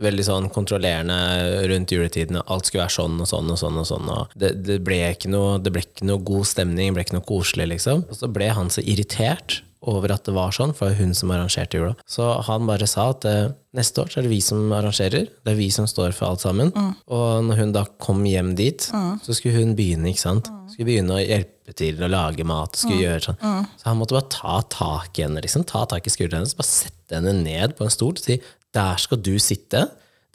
[0.03, 2.41] veldig sånn kontrollerende rundt juletiden.
[2.43, 3.79] Alt skulle være sånn og sånn og sånn.
[3.79, 6.97] og sånn og det, det, ble ikke noe, det ble ikke noe god stemning, det
[6.97, 8.03] ble ikke noe koselig, liksom.
[8.07, 11.15] Og så ble han så irritert over at det var sånn, for det var hun
[11.17, 11.93] som arrangerte jula.
[12.09, 15.53] Så han bare sa at eh, neste år så er det vi som arrangerer, det
[15.53, 16.71] er vi som står for alt sammen.
[16.73, 20.49] Og når hun da kom hjem dit, så skulle hun begynne, ikke sant?
[20.73, 23.39] Skulle begynne å hjelpe til å lage mat, skulle gjøre sånn.
[23.77, 25.67] Så han måtte bare ta tak i henne, liksom.
[25.69, 28.39] Ta tak i skuldrene hennes, bare sette henne ned på en stol og si
[28.75, 29.85] der skal du sitte,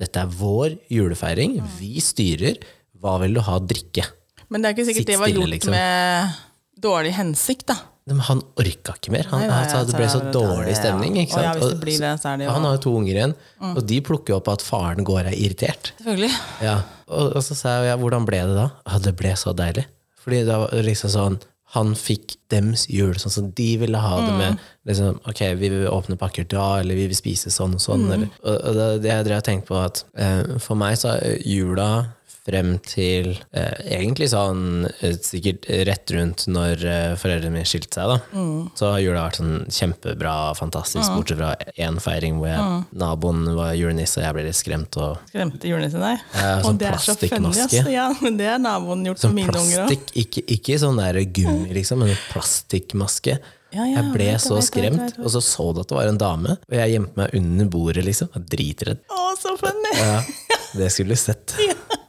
[0.00, 2.62] dette er vår julefeiring, vi styrer,
[3.02, 4.06] hva vil du ha å drikke?
[4.52, 5.76] Men det er ikke sikkert Sitt det var stille, gjort liksom.
[5.76, 7.78] med dårlig hensikt, da.
[8.10, 9.28] Men han orka ikke mer.
[9.30, 11.18] Han, Nei, ja, altså, det ble så altså, dårlig stemning.
[11.22, 11.44] Ikke sant?
[11.46, 14.00] ja, det Og det, så det jo- Han har jo to unger igjen, og de
[14.02, 15.92] plukker jo opp at faren går er irritert.
[16.00, 16.32] Selvfølgelig.
[16.66, 16.80] Ja.
[17.06, 18.68] Og, og så sa jeg ja, hvordan ble det da?
[18.88, 19.86] Ja, det ble så deilig.
[20.22, 21.40] Fordi det var liksom sånn
[21.72, 24.64] han fikk dems jul, sånn som de ville ha det med.
[24.88, 28.04] Liksom, ok, vi vil åpne pakker da, eller vi vil spise sånn og sånn.
[28.12, 31.14] Eller, og, og det, det jeg drev og tenkte på at eh, for meg så
[31.14, 31.86] er jula
[32.42, 38.10] frem til eh, egentlig sånn eh, sikkert rett rundt når eh, foreldrene mine skilte seg,
[38.10, 38.42] da.
[38.78, 43.76] Så har jula vært sånn kjempebra, fantastisk, bortsett fra én feiring hvor jeg, naboen var
[43.78, 44.98] julenisse, og jeg ble litt skremt.
[44.98, 46.26] og Skremte julenissen deg.
[46.34, 47.94] Ja, sånn Og det er så funny.
[47.94, 50.12] Ja, men det har naboen gjort Sånn mine unger òg.
[50.24, 53.38] ikke, ikke sånn der gummi, liksom, men en plastikkmaske.
[53.72, 55.96] Ja, ja, jeg ble vet så vet skremt, vet og så så du at det
[55.96, 58.28] var en dame, og jeg gjemte meg under bordet, liksom.
[58.28, 59.04] Jeg var Dritredd.
[59.08, 59.94] Å, så funny!
[59.96, 60.18] Ja,
[60.76, 61.54] det skulle du sett.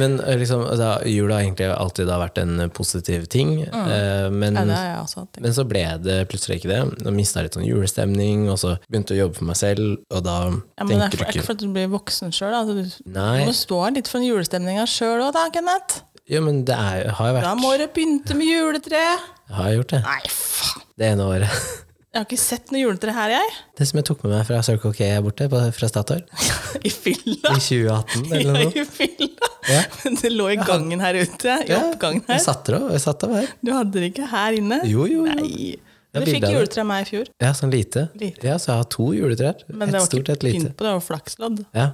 [0.00, 5.06] Men eh, liksom, da, jula har egentlig alltid vært en positiv ting, eh, men, Ja,
[5.06, 6.80] jeg men så ble det plutselig ikke det.
[7.04, 9.98] Da mista jeg litt sånn julestemning, og så begynte jeg å jobbe for meg selv,
[10.10, 12.54] og da Ja, men er tenker du ikke ikke fordi du blir voksen sjøl.
[12.60, 16.02] Altså, du må stå litt for julestemninga sjøl òg, da, Kenneth.
[16.30, 19.02] Ja, men det er, har vært Da må du pynte med juletre.
[19.50, 20.02] Har Jeg gjort det.
[20.06, 20.84] Nei, faen.
[21.00, 21.70] Det ene året.
[22.10, 23.50] Jeg har ikke sett noe juletre her, jeg.
[23.78, 26.24] Det som jeg tok med meg fra Circle K her borte, på, fra Statoil,
[26.88, 27.52] I fylla.
[27.54, 28.64] i 2018 eller noe.
[28.64, 29.50] Ja, i fylla.
[29.70, 29.82] Ja.
[30.18, 31.54] Det lå i gangen her ute.
[31.68, 32.42] I Ja, oppgangen Jeg her.
[32.42, 32.88] satt der òg.
[32.96, 33.52] Jeg satt der.
[33.62, 34.80] Du hadde det ikke her inne?
[34.90, 35.38] Jo, jo, jo.
[35.38, 35.76] Nei.
[36.10, 37.28] Men Du fikk juletre av meg i fjor.
[37.38, 38.08] Ja, sånn lite.
[38.18, 38.42] Lite.
[38.48, 39.60] Ja, så jeg har to juletrær.
[39.70, 41.62] Men Et det var stort, ikke pynt på, det var flakslodd.
[41.78, 41.92] Ja.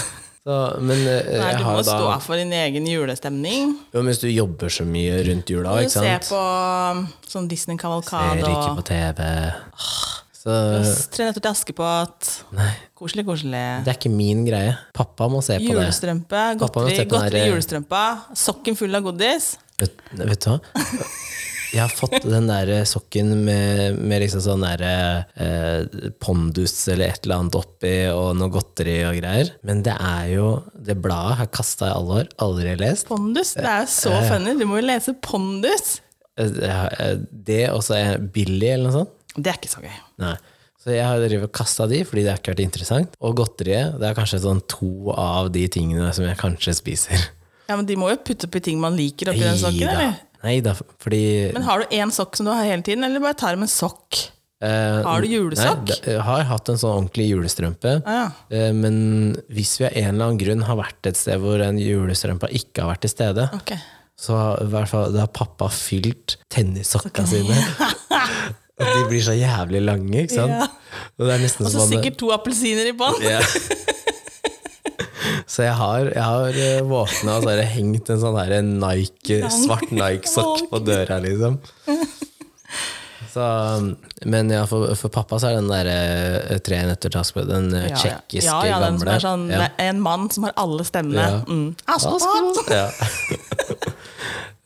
[0.48, 3.74] Så, men eh, Nei, du har må da stå for din egen julestemning.
[3.92, 7.44] jo, men Hvis du jobber så mye rundt jula, Og ikke se på um, sånn
[7.44, 9.26] Ser Disney-kavalkade ikke og på TV.
[10.38, 10.54] Så
[11.12, 12.30] Tre nøtter til Askepott.
[12.56, 13.64] nei, Koselig, koselig.
[13.84, 14.72] det er ikke min greie.
[14.96, 15.74] Pappa må se på det.
[15.76, 18.02] Julestrømpe, Pappa godteri, godteri der- julestrømpa,
[18.34, 19.56] sokken full av godis.
[19.78, 20.58] Vet, vet du hva?
[21.68, 27.26] Jeg har fått den der sokken med, med liksom sånn der eh, pondus eller et
[27.26, 29.52] eller annet oppi, og noe godteri og greier.
[29.68, 32.30] Men det er jo Det bladet har kasta i alle år.
[32.44, 33.08] Aldri lest.
[33.10, 34.56] Pondus, det er så funny.
[34.58, 35.98] Du må jo lese Pondus.
[36.38, 39.16] Det, og Det også er Billy eller noe sånt.
[39.36, 39.98] Det er ikke så gøy.
[40.24, 40.36] Nei.
[40.78, 43.16] Så jeg har og kasta de, fordi det har ikke vært interessant.
[43.20, 47.26] Og godteriet, det er kanskje sånn to av de tingene som jeg kanskje spiser.
[47.68, 50.14] Ja, Men de må jo putte oppi ting man liker oppi den sokken, Neida.
[50.38, 50.48] Eller?
[50.48, 53.56] Neida, fordi Men har du én sokk som du har hele tiden, eller bare tar
[53.56, 54.30] du med sokk?
[54.62, 55.84] eh, Har du julesokk?
[55.88, 58.02] Nei, jeg har hatt en sånn ordentlig julestrømpe.
[58.04, 58.56] Ah, ja.
[58.56, 61.78] Eh, Men hvis vi av en eller annen grunn har vært et sted hvor en
[61.78, 63.78] julestrømpe ikke har vært til stede, okay.
[64.18, 67.58] så i hvert fall, da har pappa fylt tennissokka sine.
[68.78, 70.54] Og de blir så jævlig lange, ikke sant?
[70.54, 70.68] Ja.
[71.18, 73.18] Og så sikkert to appelsiner i bånn.
[75.48, 78.58] Så jeg har, jeg har eh, våkna og så har jeg hengt en sånn her
[78.66, 81.56] Nike, svart Nike-sokk på døra, liksom.
[83.32, 83.44] Så,
[84.28, 87.90] men ja, for, for pappa så er den der eh, Tre nøtter Askepott den eh,
[87.90, 89.14] Ja, tsjekkiske ja, ja, den gamle.
[89.14, 89.44] er sånn,
[89.84, 91.26] En mann som har alle stemmene.
[91.28, 91.40] Ja.
[91.48, 91.68] Mm.
[91.96, 92.72] Askepott!
[92.72, 92.88] Ja.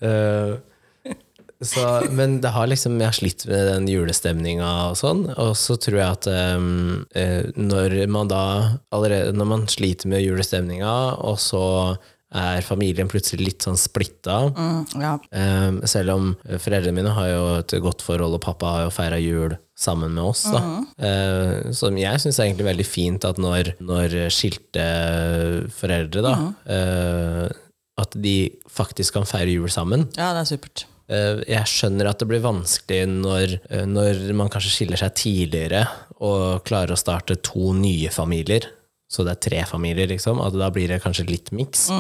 [0.03, 0.57] Eh,
[1.63, 5.77] så, men det har liksom, jeg har slitt med den julestemninga og sånn, og så
[5.81, 7.05] tror jeg at um,
[7.57, 8.43] når man da
[8.93, 11.63] allerede Når man sliter med julestemninga, og så
[12.33, 15.11] er familien plutselig litt sånn splitta Mm, ja.
[15.37, 19.19] um, Selv om foreldrene mine har jo et godt forhold, og pappa har jo feira
[19.21, 20.45] jul sammen med oss.
[20.53, 20.61] Da.
[21.03, 24.85] Eh, som jeg syns er egentlig veldig fint at når, når skilte
[25.75, 26.35] foreldre da,
[26.71, 27.49] eh,
[28.01, 28.37] At de
[28.73, 30.07] faktisk kan feire jul sammen.
[30.17, 30.87] ja, det er supert.
[31.13, 35.85] Eh, Jeg skjønner at det blir vanskelig når, eh, når man kanskje skiller seg tidligere
[36.23, 38.67] og klarer å starte to nye familier.
[39.13, 40.41] Så det er tre familier, liksom.
[40.41, 41.91] At da blir det kanskje litt miks.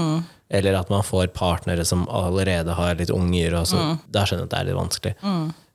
[0.50, 3.52] Eller at man får partnere som allerede har litt unger.
[3.60, 5.14] Og så, Da skjønner jeg at det er litt vanskelig.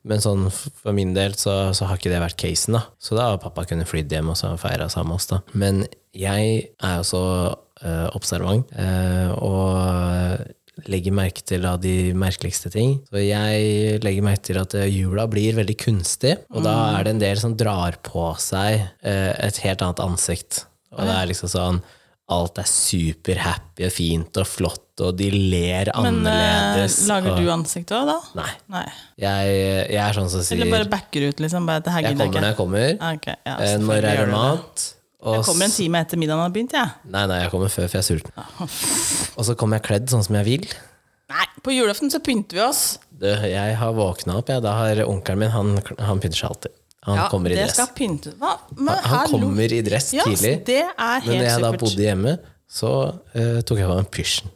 [0.07, 2.73] Men sånn for min del så, så har ikke det vært casen.
[2.73, 2.83] da.
[2.97, 5.27] Så da har pappa kunnet flydd hjem og så feira sammen med oss.
[5.27, 5.39] da.
[5.53, 5.85] Men
[6.15, 10.47] jeg er jo så øh, observant øh, og
[10.85, 12.97] legger merke til da de merkeligste ting.
[13.09, 17.15] Så jeg legger merke til at eh, jula blir veldig kunstig, og da er det
[17.15, 20.65] en del som drar på seg eh, et helt annet ansikt.
[20.93, 21.85] Og det er liksom sånn
[22.27, 26.97] Alt er superhappy og fint og flott, og de ler Men eh, annerledes.
[27.07, 28.17] lager og, du ansikt òg, da?
[28.35, 28.49] Nei.
[28.73, 28.83] Nei.
[29.23, 29.53] Jeg,
[29.93, 31.69] jeg er sånn som sier Eller bare backer ut, liksom?
[31.69, 32.89] Bare, Jeg kommer når jeg kommer.
[33.13, 34.87] Okay, ok, ja, Når er det mat?
[35.35, 36.85] Jeg kommer en time etter middagen har begynt, Ja.
[37.03, 38.31] Nei, nei, jeg kommer før, for jeg er sulten.
[39.37, 40.67] Og så kommer jeg kledd sånn som jeg vil.
[41.27, 42.83] Nei, på julaften så pynter vi oss.
[43.11, 44.63] Du, jeg har våkna opp, jeg.
[44.63, 46.75] Da har onkelen min Han, han pynter seg alltid.
[47.07, 47.91] Han Ja, kommer i det dress.
[47.95, 48.57] pynte Hva?
[48.75, 50.65] Men, Han, han kommer i dress ja, tidlig.
[50.67, 52.33] Det er Men helt når jeg da bodde hjemme,
[52.67, 54.51] så uh, tok jeg på meg pysjen.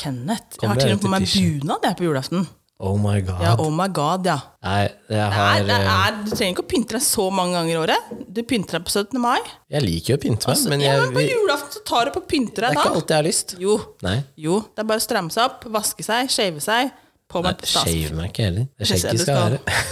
[0.00, 0.56] Kenneth.
[0.62, 2.46] Jeg har til og med på meg bunad på julaften.
[2.80, 3.42] Oh my god.
[3.44, 4.38] Ja, oh my god, ja.
[4.64, 7.58] Nei, jeg Det er, det eh, er, du trenger ikke å pynte deg så mange
[7.58, 8.14] ganger i året.
[8.24, 9.18] Du pynter deg på 17.
[9.20, 9.36] mai.
[9.68, 12.14] Jeg liker jo å pynte meg, altså, men ja, men på julaften så tar du
[12.14, 13.54] på å pynte det er ikke alt alltid jeg har lyst.
[13.60, 13.76] Jo,
[14.06, 14.16] Nei.
[14.46, 14.62] jo.
[14.72, 16.96] Det er bare å stramme seg opp, vaske seg, shave seg.
[17.30, 17.84] På stas.
[17.84, 18.66] Shave meg ikke heller.
[18.80, 19.60] Det skjegget skal være.
[19.68, 19.86] være.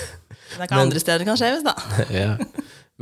[0.49, 1.77] Det er ikke andre steder det kan skjeves, da.
[2.23, 2.31] ja.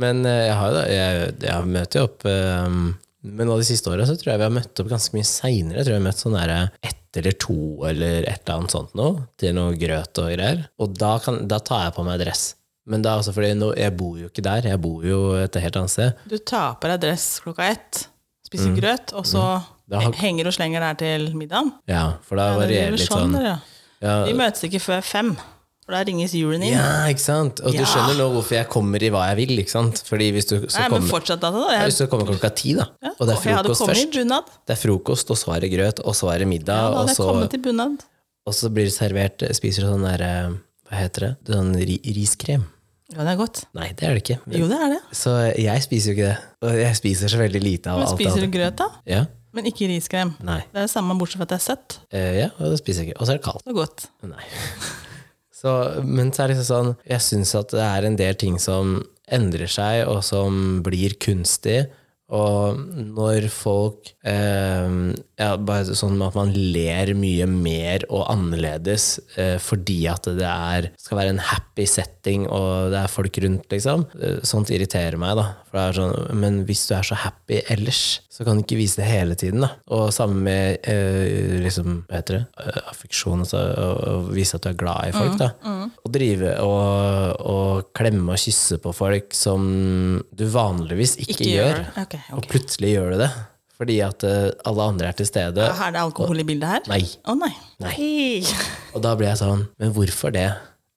[0.03, 2.81] Men eh, jeg har jo da jeg, jeg møter jo opp eh,
[3.23, 5.79] Men nå de siste åra så tror jeg vi har møtt opp ganske mye seinere.
[5.81, 6.53] Jeg tror jeg har møtt sånn der
[6.85, 7.55] ett eller to
[7.89, 10.67] eller et eller annet sånt noe, til noe grøt og greier.
[10.79, 12.43] Og da, kan, da tar jeg på meg dress.
[12.87, 15.79] Men da også fordi nå, jeg bor jo ikke der, jeg bor jo et helt
[15.81, 16.21] annet sted.
[16.29, 18.03] Du tar på deg dress klokka ett,
[18.47, 18.77] spiser Mm.
[18.79, 19.97] grøt, og så mm.
[19.97, 21.73] har- henger og slenger der til middagen.
[21.89, 23.61] Ja, for da Ja, varierer litt sånn, sånn.
[23.99, 25.33] Ja, Vi møtes ikke før fem,
[25.87, 26.73] for da ringes julen inn.
[26.75, 27.61] ja, ikke sant?
[27.63, 30.01] Og du skjønner nå hvorfor jeg kommer i hva jeg vil, ikke sant?
[30.03, 31.63] Fordi hvis du så Nei, men kommer, fortsatt da, da.
[31.71, 34.17] ja, Jeg, hvis du kommer klokka ti, da, ja, og det er frokost først.
[34.67, 37.05] Det er frokost, og så er det grøt, og så er det middag, Ja, da
[37.05, 37.29] og, så,
[38.47, 40.57] og så blir det servert Spiser du sånn der eh,
[40.91, 41.31] Hva heter det?
[41.55, 42.67] Sånn ri, riskrem?
[43.15, 43.63] Ja, det er godt.
[43.77, 44.35] Nei, det er det ikke.
[44.43, 44.99] Men, Jo, det er det.
[45.15, 46.53] Så jeg spiser jo ikke det.
[46.67, 48.89] Og jeg spiser så veldig lite av Men alt spiser du grøt, da?
[49.07, 49.21] Ja.
[49.55, 50.33] Men ikke riskrem.
[50.43, 50.59] Nei.
[50.67, 51.99] Det er det samme, bortsett fra at det er søtt.
[52.11, 53.21] Uh, ja, og det spiser jeg ikke.
[53.21, 53.63] Og så er det kaldt.
[53.63, 54.09] Det er godt.
[54.27, 54.43] Nei.
[55.57, 55.71] Så,
[56.05, 58.99] men så er det liksom sånn Jeg syns at det er en del ting som
[59.33, 61.87] endrer seg, og som blir kunstig.
[62.35, 62.79] Og
[63.15, 64.89] når folk eh,
[65.39, 69.05] ja, bare sånn at man ler mye mer og annerledes
[69.39, 73.67] eh, fordi at det er, skal være en happy setting og det er folk rundt,
[73.71, 74.07] liksom.
[74.19, 75.47] Eh, Sånt irriterer meg, da.
[75.69, 78.01] For det er sånn, men hvis du er så happy ellers,
[78.33, 79.71] så kan du ikke vise det hele tiden, da.
[79.95, 84.71] Og sammen med eh, liksom, hva heter det, Eh, affeksjon, altså å, vise at du
[84.71, 85.51] er glad i folk, da.
[86.03, 89.67] Å drive og, og klemme og kysse på folk som
[90.33, 91.69] du vanligvis ikke, Ikke gjør.
[91.85, 92.16] gjør det.
[92.17, 92.39] Ok, ok.
[92.39, 93.31] Og plutselig gjør du det.
[93.77, 95.67] Fordi at eh, alle andre er til stede.
[95.69, 96.87] Er det alkohol i bildet her?
[96.89, 97.03] Nei.
[97.29, 97.51] Å nei.
[97.83, 98.07] Nei.
[98.97, 100.47] Og da blir jeg sånn, men hvorfor det?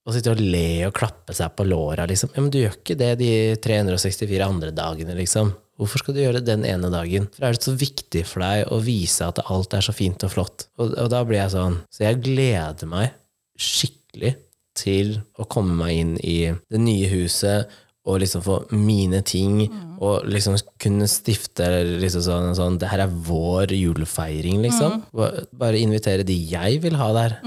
[0.08, 2.32] Å sitte og le og klappe seg på låra, liksom.
[2.32, 5.52] Ja, men du gjør ikke det de 364 andre dagene, liksom.
[5.80, 7.28] Hvorfor skal du gjøre det den ene dagen?
[7.36, 10.32] For er det så viktig for deg å vise at alt er så fint og
[10.32, 10.66] flott?
[10.80, 13.14] Og, og da blir jeg sånn Så jeg gleder meg
[13.60, 14.34] skikkelig
[14.76, 17.72] til å komme meg inn i det nye huset
[18.10, 19.62] og liksom få mine ting,
[20.00, 21.68] og liksom kunne stifte
[22.00, 25.02] liksom sånn, sånn Det her er vår julefeiring, liksom.
[25.12, 25.46] Mm.
[25.60, 27.38] Bare invitere de jeg vil ha der.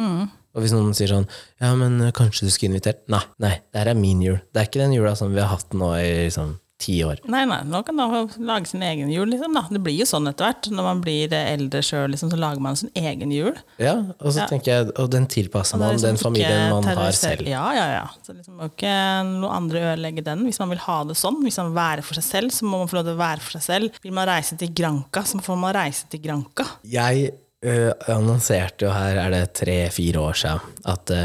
[0.53, 1.25] Og hvis noen sier sånn
[1.61, 4.37] Ja, men eh, kanskje du skulle invitert Nei, nei, det her er min jul.
[4.53, 7.21] Det er ikke den jula som vi har hatt nå i liksom ti år.
[7.31, 9.55] Nei, nei, nå kan man lage sin egen jul, liksom.
[9.57, 9.63] Da.
[9.71, 10.69] Det blir jo sånn etter hvert.
[10.75, 13.55] Når man blir eh, eldre sjøl, liksom, så lager man sin egen jul.
[13.81, 14.47] Ja, og så Ja.
[14.51, 17.47] tenker jeg Og den tilpasser er man liksom den familien man har selv.
[17.47, 18.07] Ja, ja, ja.
[18.25, 18.93] Så liksom må ikke
[19.39, 20.43] noe andre ødelegge den.
[20.47, 22.79] Hvis man vil ha det sånn, hvis man vil være for seg selv, så må
[22.83, 24.01] man få lov til å være for seg selv.
[24.03, 26.65] Vil man reise til Granca, så får man reise til Granca.
[26.83, 27.31] Jeg
[27.63, 31.23] ø, annonserte jo her, er det tre-fire år siden, at ø,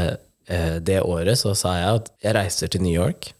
[0.49, 3.31] det året så sa jeg at jeg reiser til New York,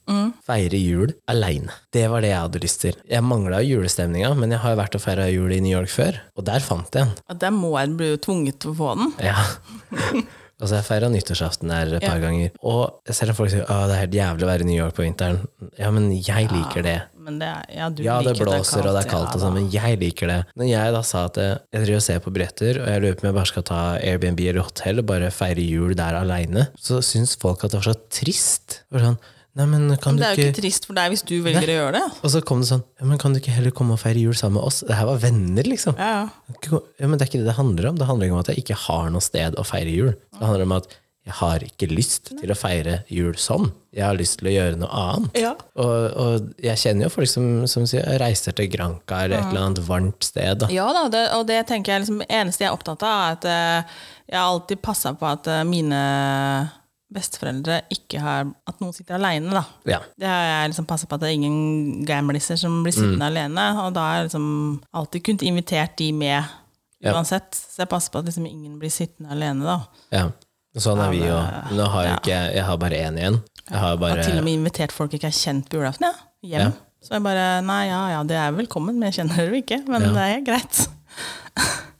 [0.46, 1.74] feirer jul aleine.
[1.94, 3.00] Det var det jeg hadde lyst til.
[3.10, 6.20] Jeg mangla julestemninga, men jeg har jo vært og feira jul i New York før,
[6.38, 7.16] og der fant jeg den.
[7.30, 9.16] Og der må jeg bli tvunget til å få den.
[9.26, 9.42] Ja.
[10.60, 12.50] Altså, jeg feira nyttårsaften der et par ganger.
[12.68, 14.98] Og selv om folk sier at det er helt jævlig å være i New York
[14.98, 15.38] på vinteren,
[15.80, 16.98] ja, men jeg liker det.
[17.30, 19.72] Men det ja, du Ja, det liker blåser og det er kaldt, og sånn, men
[19.74, 20.40] jeg liker det.
[20.60, 23.18] Når jeg da sa at jeg, jeg driver og ser på billetter, og jeg lurer
[23.18, 26.70] på om jeg bare skal ta Airbnb eller hotell og bare feire jul der aleine,
[26.80, 28.82] så syns folk at det var så trist.
[28.90, 29.22] Det var sånn,
[29.58, 31.72] Nei, men kan Men det er jo ikke ikke trist for deg hvis du velger
[31.74, 32.04] å gjøre det.
[32.22, 34.38] Og så kom det sånn Ja, men kan du ikke heller komme og feire jul
[34.38, 34.84] sammen med oss?
[34.86, 35.98] Det her var venner, liksom.
[36.00, 36.80] Ja, ja.
[37.02, 37.98] Ja, men det er ikke det det handler om.
[38.00, 40.12] Det handler ikke om at jeg ikke har noe sted å feire jul.
[40.38, 40.94] Det handler om at
[41.30, 43.68] jeg har ikke lyst til å feire jul sånn.
[43.94, 45.38] Jeg har lyst til å gjøre noe annet.
[45.38, 45.52] Ja.
[45.82, 49.68] Og, og jeg kjenner jo folk som, som sier reiser til Granca eller et eller
[49.68, 50.60] annet varmt sted.
[50.64, 50.70] Da.
[50.74, 53.48] Ja da, det, og det tenker jeg liksom, eneste jeg er opptatt av, er at
[53.50, 53.96] eh,
[54.30, 56.02] jeg har alltid passa på at eh, mine
[57.10, 59.64] besteforeldre ikke har At noen sitter aleine, da.
[59.90, 59.98] Ja.
[60.20, 63.66] Det har jeg liksom passa på at det er ingen gamliser som blir sittende alene.
[63.86, 64.46] Og da har jeg liksom
[64.94, 66.44] alltid kunnet invitert de med
[67.02, 67.14] Ja.
[67.16, 67.56] uansett.
[67.56, 69.78] Så jeg passer på at liksom ingen blir sittende alene, da.
[70.14, 70.28] ja.
[70.78, 71.38] Sånn er vi jo.
[71.74, 73.40] Nå har jeg ikke Jeg har bare én igjen.
[73.70, 75.80] Jeg har Jeg bare har til og med invitert folk jeg ikke har kjent på
[75.80, 76.14] julaften, ja.
[76.46, 76.62] hjem.
[76.62, 76.72] Ja.
[77.02, 79.82] Så jeg bare Nei, ja ja, det er velkommen, men jeg kjenner dere ikke.
[79.88, 80.14] Men Ja.
[80.18, 80.82] det er greit.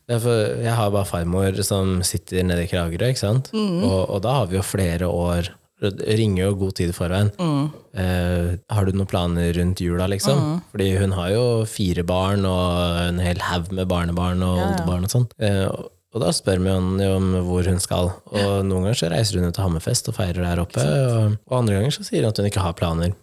[0.10, 3.52] Jeg har bare farmor som sitter nede i Kragerø, ikke sant?
[3.54, 7.30] Og, og da har vi jo flere år ringer jo god tid i forveien.
[7.96, 10.60] Eh, har du noen planer rundt jula, liksom?
[10.74, 15.14] Fordi hun har jo fire barn og en hel haug med barnebarn og oldebarn og
[15.14, 15.28] sånn.
[15.40, 15.70] Eh,
[16.14, 18.12] og- da spør vi henne om hvor hun skal.
[18.34, 21.58] Og noen ganger så reiser hun ut til Hammerfest og feirer der oppe, og, og
[21.62, 23.14] andre ganger så sier hun at hun ikke har planer.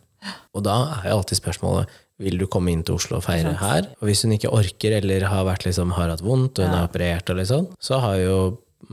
[0.54, 1.86] Og da er jo alltid spørsmålet
[2.18, 3.88] vil du komme inn til Oslo og feire her.
[4.00, 6.88] Og hvis hun ikke orker eller har, vært, liksom, har hatt vondt og hun har
[6.88, 8.38] operert, og sånn, så har jo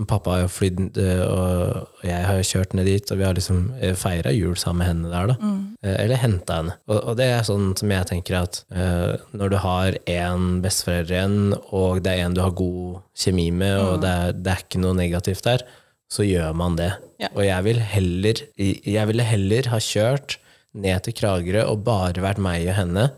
[0.10, 3.62] pappa har flydd, eh, og jeg har kjørt ned dit, og vi har liksom
[4.00, 5.36] feira jul sammen med henne der, da.
[5.40, 5.62] Mm.
[5.94, 6.76] Eller henta henne.
[6.90, 11.18] Og, og det er sånn som jeg tenker at uh, når du har én besteforelder
[11.18, 14.64] igjen, og det er en du har god kjemi med, og det er, det er
[14.66, 15.66] ikke noe negativt der,
[16.14, 16.92] så gjør man det.
[17.22, 17.30] Ja.
[17.34, 20.38] Og jeg vil heller Jeg ville heller ha kjørt
[20.74, 23.12] ned til Kragerø og bare vært meg og henne,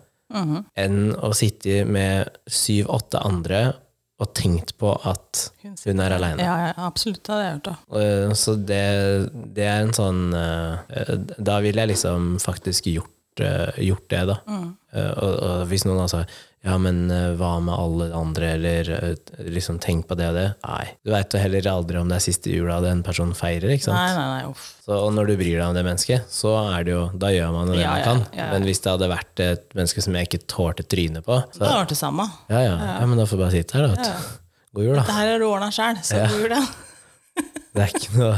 [0.76, 3.62] enn å sitte med syv-åtte andre
[4.22, 5.42] og tenkt på at
[5.84, 6.40] hun er aleine.
[6.44, 7.20] Ja, ja, absolutt.
[7.26, 8.00] Det hadde jeg gjort, da.
[8.00, 8.84] Eh, Så det,
[9.58, 14.38] det er en sånn eh, Da ville jeg liksom faktisk gjort, eh, gjort det, da.
[14.48, 14.70] Mm.
[14.96, 16.22] Og, og hvis noen har sa
[16.66, 20.46] ja, men eh, hva med alle andre, eller eh, liksom tenk på det og det.
[20.66, 20.86] Nei.
[21.06, 24.00] Du veit jo heller aldri om det er siste jula den personen feirer, ikke sant.
[24.00, 24.64] Nei, nei, nei, uff.
[24.86, 27.54] Så, og når du bryr deg om det mennesket, så er det jo, da gjør
[27.54, 28.24] man det Ja, man kan.
[28.34, 28.48] ja, ja.
[28.56, 31.68] Men hvis det hadde vært et menneske som jeg ikke tålte trynet på, Det så
[31.70, 32.26] hadde vært det samme.
[32.50, 34.18] ja, ja, ja, men da får jeg bare sitte her, da.
[34.76, 35.02] God jul, da.
[35.06, 36.28] Dette her er du ordna sjæl, så Ja.
[36.34, 36.66] jul, det.
[37.76, 38.36] Det er ikke, noe,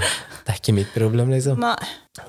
[0.48, 1.60] det er ikke mitt problem, liksom.
[1.60, 1.88] Nei.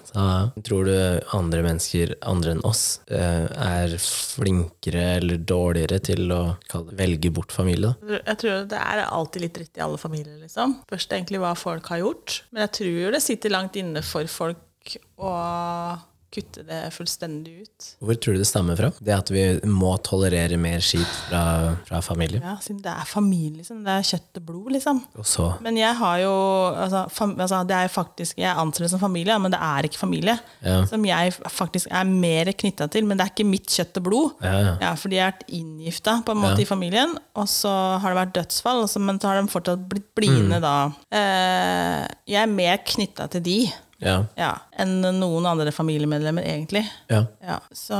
[0.09, 0.23] Så
[0.67, 0.95] tror du
[1.37, 6.41] andre mennesker, andre enn oss, eh, er flinkere eller dårligere til å
[6.99, 7.95] velge bort familie?
[8.03, 8.19] da?
[8.27, 10.81] Jeg tror det er alltid litt dritt i alle familier, liksom.
[10.91, 12.41] Først egentlig hva folk har gjort.
[12.51, 15.33] Men jeg tror det sitter langt inne for folk å
[16.29, 17.87] kutte det fullstendig ut.
[18.05, 18.91] Hvor tror du det stammer fra?
[19.01, 21.43] Det at vi må tolerere mer skit fra,
[21.89, 22.43] fra familie?
[22.45, 23.81] Ja, det er familie, liksom.
[23.87, 25.01] Det er kjøtt og blod, liksom.
[25.17, 26.35] Og så Men jeg har jo
[26.75, 29.99] altså, fam, altså, Det er faktisk Jeg anser det som familie, men det er ikke
[30.03, 30.37] familie.
[30.65, 30.85] Ja.
[30.91, 33.09] Som jeg faktisk er mer knytta til.
[33.09, 34.31] Men det er ikke mitt kjøtt og blod.
[34.45, 34.93] Ja, ja.
[35.01, 37.73] Fordi jeg har vært inngifta på en måte i familien, og så
[38.03, 40.63] har det vært dødsfall, men så har de fortsatt blitt blidende Mm.
[40.63, 40.93] da.
[41.13, 43.59] Eh, jeg er mer knytta til de
[43.99, 44.21] Ja.
[44.39, 46.85] ja, enn noen andre familiemedlemmer, egentlig.
[47.11, 47.25] ja.
[47.43, 47.99] Ja, så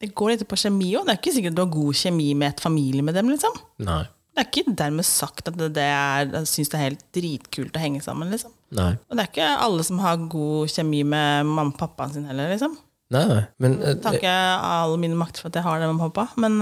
[0.00, 1.06] det går litt på kjemi òg.
[1.06, 3.56] Det er ikke sikkert du har god kjemi med et familiemedlem, liksom.
[3.86, 4.02] Nei.
[4.34, 7.76] Det er ikke dermed sagt at det det er, jeg syns det er helt dritkult
[7.78, 8.52] å henge sammen, liksom.
[8.74, 8.90] Nei.
[9.08, 12.50] Og det er ikke alle som har god kjemi med mamma og pappaen sin heller,
[12.52, 12.74] liksom.
[13.14, 13.42] Nei, nei.
[13.62, 14.36] Men uh, Tar ikke
[14.68, 16.60] all mine makter for at jeg har det med mamma og pappa, men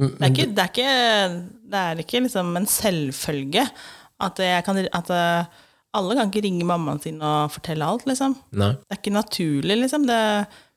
[0.00, 0.92] men det, er ikke, det, er ikke,
[1.70, 3.66] det er ikke liksom en selvfølge
[4.22, 5.60] at jeg kan At eh,
[5.96, 8.36] alle kan ikke ringe mammaen sin og fortelle alt, liksom.
[8.56, 8.72] nei.
[8.80, 10.06] Det er ikke naturlig, liksom.
[10.08, 10.20] Det,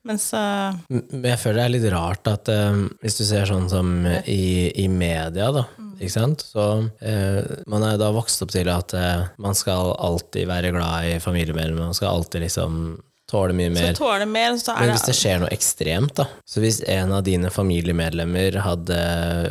[0.05, 3.69] mens uh, Men jeg føler det er litt rart at uh, hvis du ser sånn
[3.71, 6.43] som i, i media, da, ikke sant?
[6.43, 6.65] Så
[6.99, 7.39] eh,
[7.71, 8.91] man er jo da vokst opp til at
[9.39, 12.97] man skal alltid være glad i familiemedlemmer, man skal alltid liksom
[13.31, 13.93] tåle mye så mer.
[13.97, 17.49] tåler mer, så Men hvis det skjer noe ekstremt, da Så hvis en av dine
[17.49, 18.97] familiemedlemmer hadde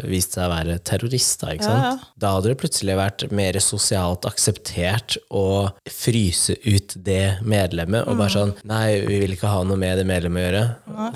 [0.09, 2.03] vist seg å være terrorist, da, ikke Ja, sant?
[2.05, 2.13] ja.
[2.19, 8.19] da hadde det plutselig vært mer sosialt akseptert å fryse ut det medlemmet, og Mm.
[8.19, 10.65] bare sånn Nei, vi vil ikke ha noe med det medlemmet å gjøre.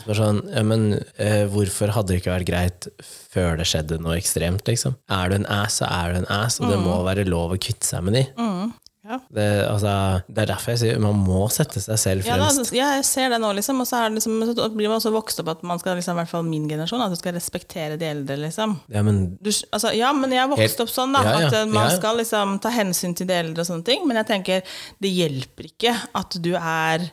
[0.01, 0.89] Så bare sånn, ja, men
[1.21, 2.89] uh, hvorfor hadde det ikke vært greit
[3.33, 4.97] før det skjedde noe ekstremt, liksom?
[5.09, 7.59] Er du en ass, så er du en ass, og det må være lov å
[7.61, 8.27] kvitte seg med de.
[8.37, 8.73] Mm.
[9.09, 9.19] Ja.
[9.33, 9.93] Det, altså,
[10.29, 12.73] det er derfor jeg sier man må sette seg selv Ja, da, fremst.
[12.77, 13.81] ja, jeg ser det nå, liksom.
[13.83, 16.23] Og så, er liksom, så blir man også vokst opp at man skal, liksom, i
[16.23, 18.77] hvert fall min generasjon, at du skal respektere de eldre, liksom.
[18.93, 21.23] Ja, men Du, altså, ja, men jeg er Helt- opp sånn, da.
[21.25, 24.05] Ja, ja, At eh, man skal liksom ta hensyn til de eldre og sånne ting.
[24.09, 24.63] Men jeg tenker,
[25.01, 27.09] det hjelper ikke at du er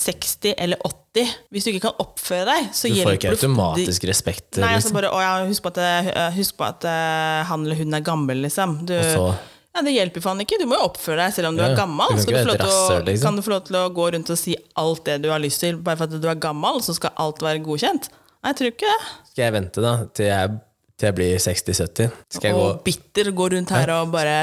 [0.00, 1.28] 60 eller 80.
[1.52, 4.60] Hvis du ikke kan oppføre deg, så du får hjelper ikke automatisk respekt.
[4.62, 4.96] Nei, altså liksom.
[4.96, 8.04] bare, å, ja, husk på at, eh, husk på at eh, han eller hun er
[8.06, 8.78] gammel, liksom.
[8.88, 9.26] Du, Og så
[9.74, 10.58] ja, Det hjelper faen ikke.
[10.60, 12.08] Du må jo oppføre deg selv om du Ja, er du gammel.
[12.16, 13.26] kan du lov et til å, liksom.
[13.26, 15.62] Kan du få lov til å gå rundt og si alt det du har lyst
[15.62, 18.10] til, bare for at du er gammel, så skal alt være godkjent?
[18.40, 19.08] Nei, jeg tror ikke det.
[19.30, 20.52] skal jeg vente da til jeg,
[20.96, 22.14] til jeg blir 60-70.
[22.36, 24.36] Skal jeg gå Og bitter gå rundt her og bare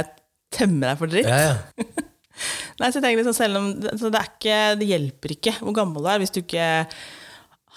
[0.54, 1.28] tømme deg for dritt.
[1.28, 1.58] ja, ja.
[2.78, 6.04] Nei, så jeg tenker liksom selv om så det, ikke, det hjelper ikke hvor gammel
[6.06, 6.20] du er.
[6.22, 6.68] Hvis du ikke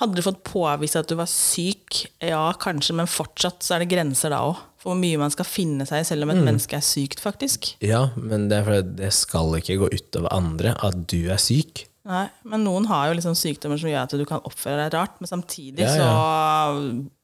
[0.01, 3.91] Hadde du fått påvist at du var syk, ja, kanskje, men fortsatt så er det
[3.91, 4.57] grenser da òg.
[4.81, 7.75] For hvor mye man skal finne seg i, selv om et menneske er sykt, faktisk.
[7.85, 11.87] ja, men det er fordi det skal ikke gå utover andre at du er syk.
[12.09, 15.19] Nei, Men noen har jo liksom sykdommer som gjør at du kan oppføre deg rart,
[15.21, 16.09] men samtidig Ja, så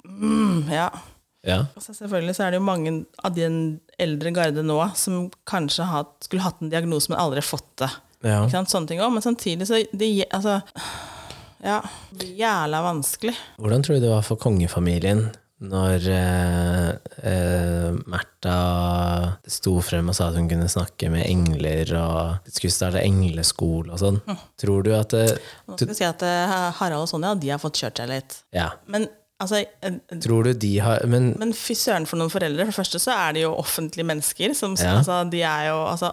[0.04, 0.90] mm, Ja.
[1.46, 1.61] Ja.
[1.78, 2.92] Så selvfølgelig så er det jo mange
[3.24, 7.68] av den eldre garde nå som kanskje har, skulle hatt en diagnose, men aldri fått
[7.84, 7.88] det.
[8.26, 8.40] Ja.
[8.50, 9.14] Sånne ting også.
[9.14, 10.61] Men samtidig så det, altså,
[11.64, 11.80] Ja,
[12.20, 13.32] jævla vanskelig.
[13.62, 15.28] Hvordan tror du det var for kongefamilien
[15.64, 16.88] når eh,
[17.24, 18.57] eh, Märtha
[19.48, 24.02] sto frem og sa at hun kunne snakke med engler og skulle starte engleskole og
[24.02, 24.18] sånn?
[24.61, 27.62] Tror du at det, Nå skal vi si at eh, Harald og Sonja de har
[27.62, 28.36] fått kjørt seg litt.
[28.57, 28.68] Ja.
[28.92, 29.09] Men
[29.40, 29.96] altså eh,
[30.26, 32.68] Tror du de har Men Men fy søren for noen foreldre.
[32.68, 34.52] For det første så er de jo offentlige mennesker.
[34.59, 34.98] Som, Ja.
[35.00, 36.12] altså, de er jo, altså,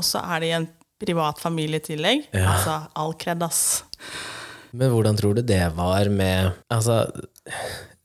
[0.00, 0.68] og så er de en
[0.98, 2.24] privat familie i tillegg.
[2.32, 2.54] Ja.
[2.56, 3.82] Altså, all kred, ass.
[4.72, 7.04] Men hvordan tror du det var med Altså,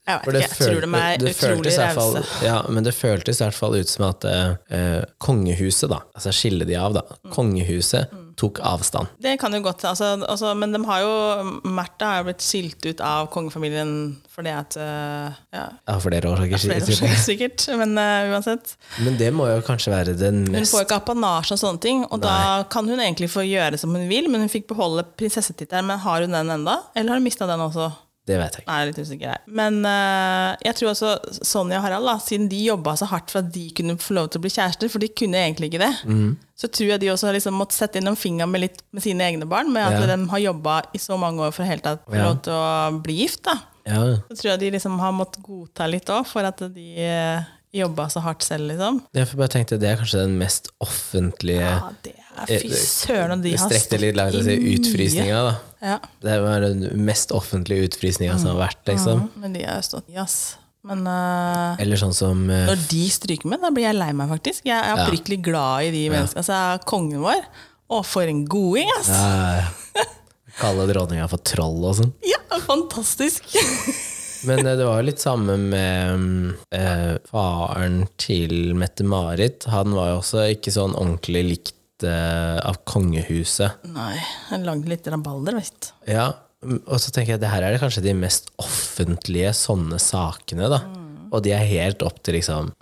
[0.04, 2.24] Jeg vet det, ikke, jeg tror de er det utrolig rause.
[2.44, 6.66] ja, men det føltes i hvert fall ut som at eh, kongehuset, da, altså skille
[6.68, 7.32] de av, da, Mm.
[7.32, 9.06] kongehuset tok avstand.
[9.22, 12.82] Det kan jo godt altså, altså, Men de har jo Märtha har jo blitt skilt
[12.90, 17.06] ut av kongefamilien fordi at uh, Ja, Ja, flere årsaker flere siden.
[17.06, 18.74] årsaker sikkert, men uh, uansett.
[19.06, 22.02] Men det må jo kanskje være den mest Hun får ikke apanasje og sånne ting,
[22.10, 25.86] og da kan hun egentlig få gjøre som hun vil, men hun fikk beholde prinsessetittelen.
[25.92, 27.92] Men har hun den enda, eller har hun mista den også?
[28.26, 28.70] Det vet jeg ikke.
[28.70, 29.40] Nei, jeg er litt usikker her.
[29.60, 31.10] Men uh, jeg tror også
[31.44, 34.30] Sonja og Harald, da, siden de jobba så hardt for at de kunne få lov
[34.32, 36.30] til å bli kjærester, for de kunne egentlig ikke det, Mm.
[36.56, 39.02] så tror jeg de også har liksom måttet sette inn en finger med, litt, med
[39.04, 40.16] sine egne barn, med at Ja.
[40.16, 42.24] de har jobba i så mange år for å helt tatt få Ja.
[42.30, 43.42] lov til å bli gift.
[43.44, 43.58] da.
[43.84, 44.00] Ja.
[44.32, 47.44] Så tror jeg de liksom har måttet godta litt òg, for at de uh,
[47.74, 49.02] jobba så hardt selv, liksom.
[49.12, 52.14] Jeg bare tenkte det er kanskje den mest offentlige Ja, det
[52.48, 55.54] Fy søren, de har strekte litt langt å si utfrysninga, da.
[55.84, 55.96] Ja.
[56.24, 59.24] Det var den mest offentlige utfrysninga som har vært, liksom.
[59.26, 60.56] Ja, men de har stått i, ass.
[60.84, 64.28] Men uh, Eller sånn som uh, når de stryker med, da blir jeg lei meg,
[64.34, 64.66] faktisk.
[64.68, 65.38] Jeg er Ja.
[65.46, 66.42] glad i de menneskene.
[66.42, 67.46] Altså, kongen vår.
[67.88, 69.08] Å, for en goding, ass!
[69.12, 70.04] ja,
[70.60, 72.12] Kalle dronninga for troll og sånn.
[72.24, 73.48] Ja, fantastisk!
[74.48, 79.64] Men eh, det var jo litt samme med mm, eh, faren til Mette-Marit.
[79.72, 83.84] Han var jo også ikke sånn ordentlig likt eh, av kongehuset.
[83.94, 84.16] Nei,
[84.50, 85.92] jeg lagde litt rabalder, visst.
[86.10, 86.32] Ja,
[86.64, 90.66] mm, og så tenker jeg det her er det kanskje de mest offentlige sånne sakene,
[90.72, 90.82] da.
[91.30, 92.72] Og de er helt opp til liksom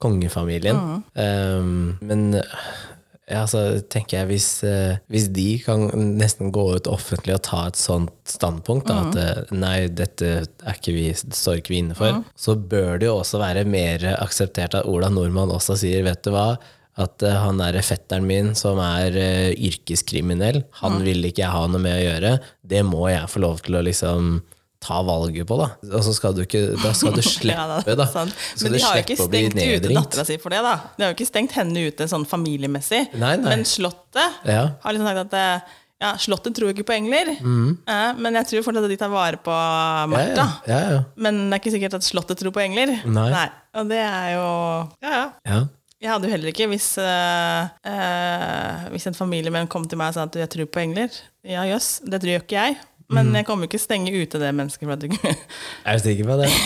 [0.00, 1.02] kongefamilien.
[1.12, 2.30] Um, men
[3.28, 3.60] ja, så
[3.92, 5.84] tenker jeg hvis, eh, hvis de kan
[6.16, 10.78] nesten gå ut offentlig og ta et sånt standpunkt, da, at eh, nei, dette er
[10.78, 14.78] ikke vi, står ikke vi inne for, så bør det jo også være mer akseptert
[14.78, 16.54] at Ola Nordmann også sier, vet du hva,
[16.98, 21.64] at uh, han er fetteren min som er uh, yrkeskriminell, han vil ikke jeg ha
[21.70, 22.32] noe med å gjøre,
[22.74, 24.38] det må jeg få lov til å liksom
[24.78, 25.72] ta valget på, da.
[25.90, 28.06] Og så skal du ikke, da skal du slippe, Ja, da.
[28.62, 30.76] Men de har jo ikke stengt ute dattera si for det, da.
[30.94, 33.08] De har jo ikke stengt henne ute sånn familiemessig.
[33.18, 33.48] Nei, nei.
[33.56, 34.62] Men Slottet Ja.
[34.84, 38.68] har liksom sagt at eh, ja, Slottet tror ikke på engler, eh, men jeg tror
[38.68, 39.50] fortsatt at de tar vare på.
[39.50, 40.46] Ja, Martha.
[40.70, 41.00] ja, ja, ja.
[41.26, 42.94] Men det er ikke sikkert at Slottet tror på engler.
[43.10, 43.48] Nei.
[43.82, 44.46] Og det er jo
[45.02, 45.58] Ja, ja.
[45.98, 50.26] Jeg hadde jo heller ikke hvis, eh, hvis en familiemedlem kom til meg og sa
[50.28, 51.10] at jeg tror på engler.
[51.42, 52.76] Ja, jøss, det tror jo ikke jeg.
[53.08, 53.16] Mhm.
[53.16, 54.86] Men jeg kommer jo ikke stenge ute det mennesket.
[54.86, 55.02] For at
[55.88, 56.50] Er du sikker på det?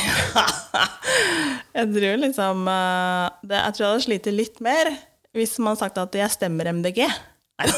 [1.72, 4.91] Jeg tror liksom eh, det, Jeg tror jeg hadde slitt litt mer
[5.33, 7.07] hvis man sagt at jeg stemmer MDG.
[7.09, 7.68] Nei,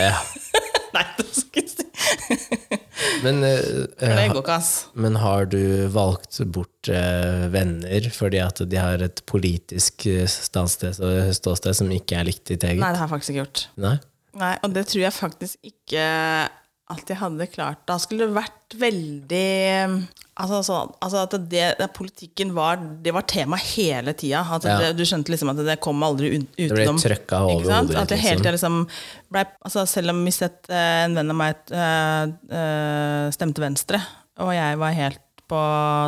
[0.00, 0.14] Ja.
[0.94, 1.81] nei det skal ikke.
[3.24, 4.88] Men, eh, eh, ass.
[4.94, 10.98] men har du valgt bort eh, venner fordi at de har et politisk ståsted,
[11.34, 12.82] ståsted som ikke er likt ditt eget?
[12.82, 13.64] Nei, det har jeg faktisk ikke gjort.
[13.82, 13.96] Nei?
[14.38, 16.04] Nei, Og det tror jeg faktisk ikke
[16.90, 17.78] at jeg hadde klart.
[17.86, 20.08] Da skulle det vært veldig
[20.42, 24.40] Altså, så, altså at det, det, politikken var Det var tema hele tida.
[24.48, 24.92] Altså, Ja.
[24.96, 26.56] du skjønte liksom at det kom aldri utenom.
[26.56, 28.42] Det ble trøkka over hodet At jeg hele liksom.
[28.42, 28.78] tida liksom
[29.30, 32.22] ble, altså Selv om et, eh, en venn av meg eh,
[32.56, 34.00] eh, stemte Venstre,
[34.40, 35.20] og jeg var helt
[35.52, 35.60] på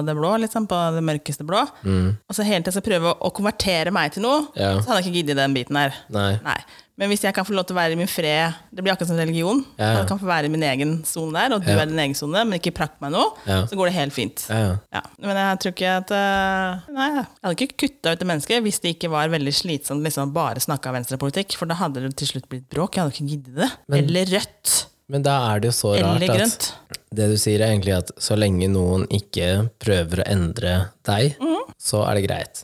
[0.07, 3.33] det blå, liksom, på det mørkeste blå, og så hele tida skal prøve å, å
[3.37, 4.57] konvertere meg til noe, Mm.
[4.57, 4.71] Ja.
[4.81, 5.93] så hadde jeg ikke giddet den biten her.
[6.09, 6.39] Nei.
[6.47, 6.57] Nei.
[6.97, 9.09] Men hvis jeg kan få lov til å være i min fred Det blir akkurat
[9.11, 9.65] som religion.
[9.81, 9.97] Ja, ja.
[9.99, 11.81] Jeg kan få være i min egen sone der, og du Ja.
[11.83, 13.33] er din egen sone, men ikke prakk meg noe.
[13.67, 14.45] Så går det helt fint.
[14.49, 14.77] Ja, ja.
[14.95, 15.03] Ja.
[15.19, 18.79] Men jeg tror ikke at eh, Nei, jeg hadde ikke kutta ut det mennesket hvis
[18.81, 22.49] det ikke var veldig slitsomt liksom bare snakka venstrepolitikk, for da hadde det til slutt
[22.49, 22.95] blitt bråk.
[22.95, 23.71] Jeg hadde ikke giddet det.
[23.99, 24.87] Eller rødt.
[25.11, 26.71] Men da er det jo så rart Eller at grønt.
[27.15, 30.75] Det du sier er egentlig at så lenge noen ikke prøver å endre
[31.07, 31.73] deg, mm.
[31.81, 32.63] så er det greit.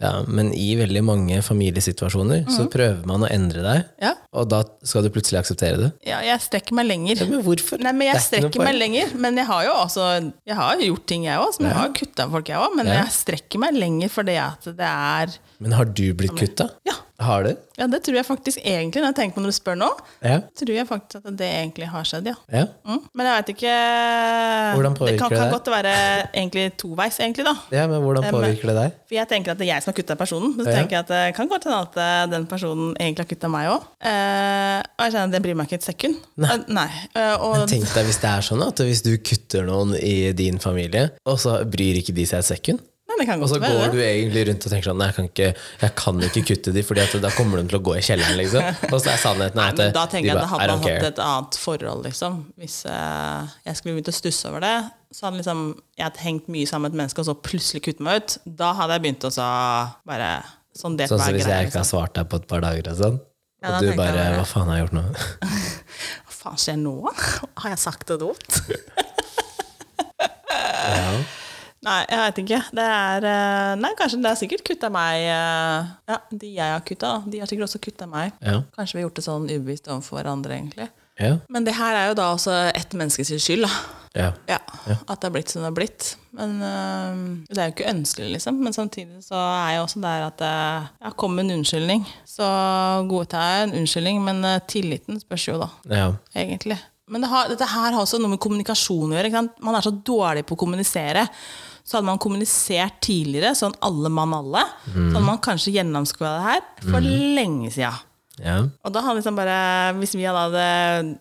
[0.00, 4.04] Ja, men i veldig mange familiesituasjoner så prøver man å endre deg, Mhm.
[4.06, 4.12] Ja.
[4.32, 5.90] og da skal du plutselig akseptere det.
[6.08, 7.20] ja, jeg strekker meg lenger.
[7.20, 7.80] Ja, men hvorfor?
[7.82, 9.14] Nei, men jeg er strekker meg lenger.
[9.20, 11.60] Men jeg har jo også Jeg har gjort ting, jeg òg.
[11.60, 12.74] Jeg har kutta folk, jeg òg.
[12.76, 16.70] Men jeg strekker meg lenger fordi at det er Men har du blitt kutta?
[16.86, 16.94] Ja.
[17.20, 17.50] Har du?
[17.76, 19.88] Ja, det tror jeg faktisk egentlig, når jeg tenker på når du spør nå,
[20.24, 20.38] Ja.
[20.56, 22.34] tror jeg faktisk at det egentlig har skjedd, ja.
[22.52, 22.64] ja.
[22.88, 23.00] Mm.
[23.16, 23.74] Men jeg veit ikke
[24.76, 25.54] Hvordan Det påvirker kan, det kan deg?
[25.54, 25.94] godt være
[26.34, 27.54] egentlig toveis, egentlig, da.
[27.76, 28.92] Ja, men hvordan men- påvirker det deg?
[29.08, 30.56] For jeg tenker at det er jeg som har kutta personen.
[30.56, 30.76] Men så Ja.
[30.80, 33.68] tenker jeg at det kan godt hende at eh, den personen egentlig har kutta meg
[33.68, 33.80] òg.
[33.80, 36.16] og jeg kjenner at det bryr meg ikke et sekund.
[36.36, 36.56] Nei.
[36.56, 36.88] Uh, nei.
[37.16, 40.58] Uh, Men tenk deg hvis det er sånn at hvis du kutter noen i din
[40.62, 42.80] familie, og så bryr ikke de seg et sekund,
[43.10, 43.88] nei, det kan og så går det.
[43.92, 45.48] du egentlig rundt og tenker sånn Nei, jeg kan ikke,
[45.82, 48.68] jeg kan ikke kutte de, Fordi da kommer de til å gå i kjelleren, liksom.
[48.90, 51.22] Og så er sannheten Nei, at da de tenker jeg at hadde man hatt et
[51.26, 52.38] annet forhold, liksom.
[52.60, 54.74] Hvis uh, jeg skulle begynt å stusse over det,
[55.10, 55.64] så hadde liksom,
[55.98, 58.36] jeg hadde hengt mye sammen med et menneske, og så plutselig kutte meg ut.
[58.62, 59.48] Da hadde jeg begynt å så
[60.06, 60.30] bare
[60.80, 61.88] Sånn det Sånn så hvis jeg ikke har Liksom.
[61.88, 63.16] svart deg på et par dager og sånn.
[63.60, 65.02] Ja, Og du bare- Hva faen har jeg gjort nå?
[66.30, 66.94] Hva faen skjer nå?
[67.64, 68.60] Har jeg sagt det dumt?
[70.80, 71.39] Ja.
[71.80, 72.56] Nei, jeg veit ikke.
[72.76, 76.82] Det er eh, Nei, kanskje det er sikkert kutta meg eh, Ja, de jeg har
[76.84, 78.34] kutta, de har sikkert også kutta meg.
[78.44, 78.58] Ja.
[78.76, 80.90] Kanskje vi har gjort det sånn ubevisst overfor hverandre, egentlig.
[81.20, 81.38] Ja.
[81.52, 83.72] Men det her er jo da også ett menneskes skyld, da.
[84.16, 84.28] ja.
[84.48, 84.58] Ja,
[85.06, 86.10] At det har blitt som det har blitt.
[86.36, 88.60] Men øh, Det er jo ikke ønskelig, liksom.
[88.60, 92.04] Men samtidig så er jeg også der at ja, kom med en unnskyldning.
[92.28, 92.44] Så
[93.08, 95.72] godtar jeg en unnskyldning, men tilliten spørs jo, da.
[95.88, 96.10] ja.
[96.36, 96.76] Egentlig.
[97.10, 99.42] Men det har, dette her har også noe med kommunikasjon å gjøre.
[99.64, 101.24] Man er så dårlig på å kommunisere.
[101.90, 104.62] Så hadde man kommunisert tidligere, sånn alle mann alle,
[104.92, 107.96] så hadde man kanskje gjennomskua det her for lenge sida.
[108.40, 108.60] ja.
[108.86, 109.56] Og da hadde liksom bare,
[109.98, 110.62] Hvis vi hadde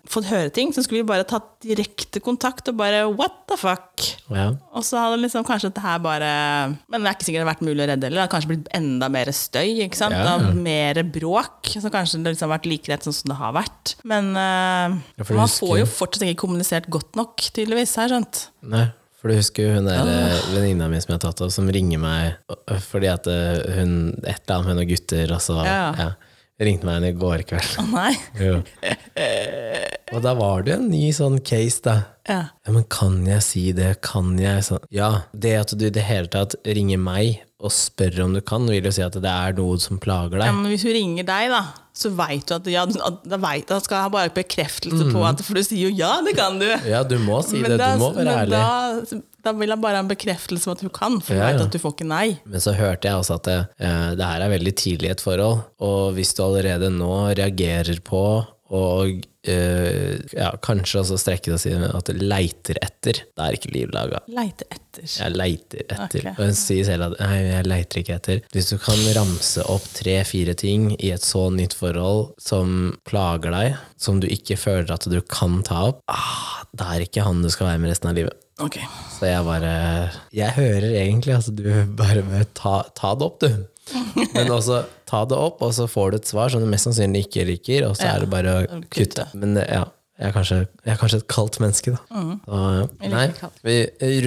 [0.07, 4.05] fått høre ting, så skulle vi bare tatt direkte kontakt og bare what the fuck?
[4.31, 4.45] ja.
[4.71, 6.29] Og så hadde liksom kanskje dette her bare
[6.87, 8.19] Men det er ikke sikkert det har vært mulig å redde heller.
[8.21, 9.73] Det hadde kanskje blitt enda mer støy.
[9.87, 10.15] ikke sant?
[10.15, 10.37] Ja.
[10.37, 11.73] Og mer bråk.
[11.73, 13.95] Så kanskje det liksom har vært like rett sånn som det har vært.
[14.07, 14.95] Men uh,
[15.33, 17.97] man får jo fortsatt ikke kommunisert godt nok, tydeligvis.
[17.99, 18.45] Her, skjønt?
[18.69, 18.85] Nei,
[19.19, 20.39] for du husker jo hun der ah.
[20.53, 23.93] venninna mi som jeg har tatt av, som ringer meg øh, fordi at øh, hun
[24.23, 25.81] Et eller annet med noen gutter, og så Ja.
[25.99, 26.09] ja,
[26.63, 27.75] ringte meg henne i går kveld.
[27.83, 28.13] Å nei.
[28.45, 28.61] Jo.
[30.15, 31.97] Og da var det jo en ny sånn case, da.
[32.29, 32.39] Ja.
[32.65, 33.91] Ja, men kan jeg si det?
[34.05, 34.87] Kan jeg sånn?
[34.93, 38.63] Ja, det at du i det hele tatt ringer meg og spør om du kan,
[38.71, 40.45] vil jo si at det er noe som plager deg.
[40.47, 41.61] ja, men hvis hun ringer deg, da,
[41.99, 45.41] så veit du at, ja, at vet, da skal jeg bare ha bekreftelse på at
[45.43, 46.69] For du sier jo ja, det kan du.
[46.87, 47.75] Ja, du må si det.
[47.81, 48.55] da, Du må være men ærlig.
[48.55, 51.49] da, da vil jeg bare ha en bekreftelse på at du kan, for du Ja,
[51.57, 51.65] ja.
[51.67, 52.27] at du får ikke nei.
[52.47, 55.25] Men så hørte jeg også at det, eh, det her er veldig tidlig i et
[55.27, 58.23] forhold, og hvis du allerede nå reagerer på
[58.69, 63.57] og eh, ja, kanskje også strekke det og si at du leiter etter, da er
[63.57, 64.21] ikke liv laga.
[64.29, 65.07] Leite etter.
[65.09, 66.19] Jeg leiter etter.
[66.27, 66.35] Okay.
[66.35, 68.43] Og hun sier selv at nei, jeg leiter ikke etter.
[68.53, 73.79] Hvis du kan ramse opp tre-fire ting i et så nytt forhold som plager deg,
[73.97, 77.49] som du ikke føler at du kan ta opp, ah, da er ikke han du
[77.49, 78.37] skal være med resten av livet.
[78.59, 78.75] Ok.
[79.15, 79.73] Så jeg bare
[80.35, 83.65] Jeg hører egentlig at du bare bør ta, ta det opp, du.
[84.35, 87.25] Men også ta det opp, og så får du et svar som du mest sannsynlig
[87.27, 89.25] ikke liker, og så Ja, er det bare å kutte.
[89.39, 89.85] Men ja,
[90.19, 92.01] jeg er kanskje, jeg er kanskje et kaldt menneske, da.
[92.13, 92.31] Mm.
[92.45, 93.25] Så, nei,
[93.65, 93.75] vi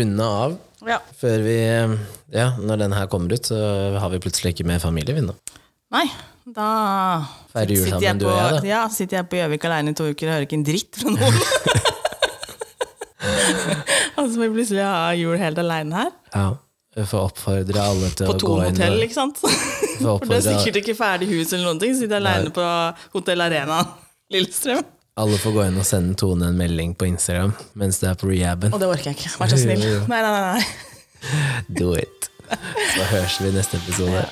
[0.00, 0.58] runder av
[0.88, 0.98] Ja.
[1.20, 1.56] før vi
[2.32, 3.58] Ja, når denne her kommer ut, så
[4.00, 5.36] har vi plutselig ikke mer familie, vi nå.
[5.92, 6.06] Nei,
[6.48, 6.68] da
[7.52, 8.66] Feirer jul sammen, du på, og jeg, da.
[8.66, 11.12] Ja, sitter jeg på Gjøvik alene i to uker og hører ikke en dritt fra
[11.12, 11.90] noen.
[14.18, 16.12] Og så må vi plutselig ha jul helt alene her.
[16.34, 16.46] Ja.
[16.92, 19.38] Vi å oppfordre alle til På å gå Thon inn hotell, ikke sant?
[20.02, 21.94] For, For du er sikkert ikke ferdig hus eller noen ting.
[21.96, 22.66] Sitter alene på
[23.14, 23.78] Hotell Arena
[24.34, 24.82] Lillestrøm.
[25.22, 28.28] alle får gå inn og sende Tone en melding på Instagram mens du er på
[28.32, 28.72] rehaben.
[28.74, 29.34] Og det orker jeg ikke.
[29.40, 29.84] Vær så snill.
[30.12, 30.62] Nei, nei, nei.
[31.80, 32.28] Do it.
[32.52, 34.24] Så høres vi i neste episode.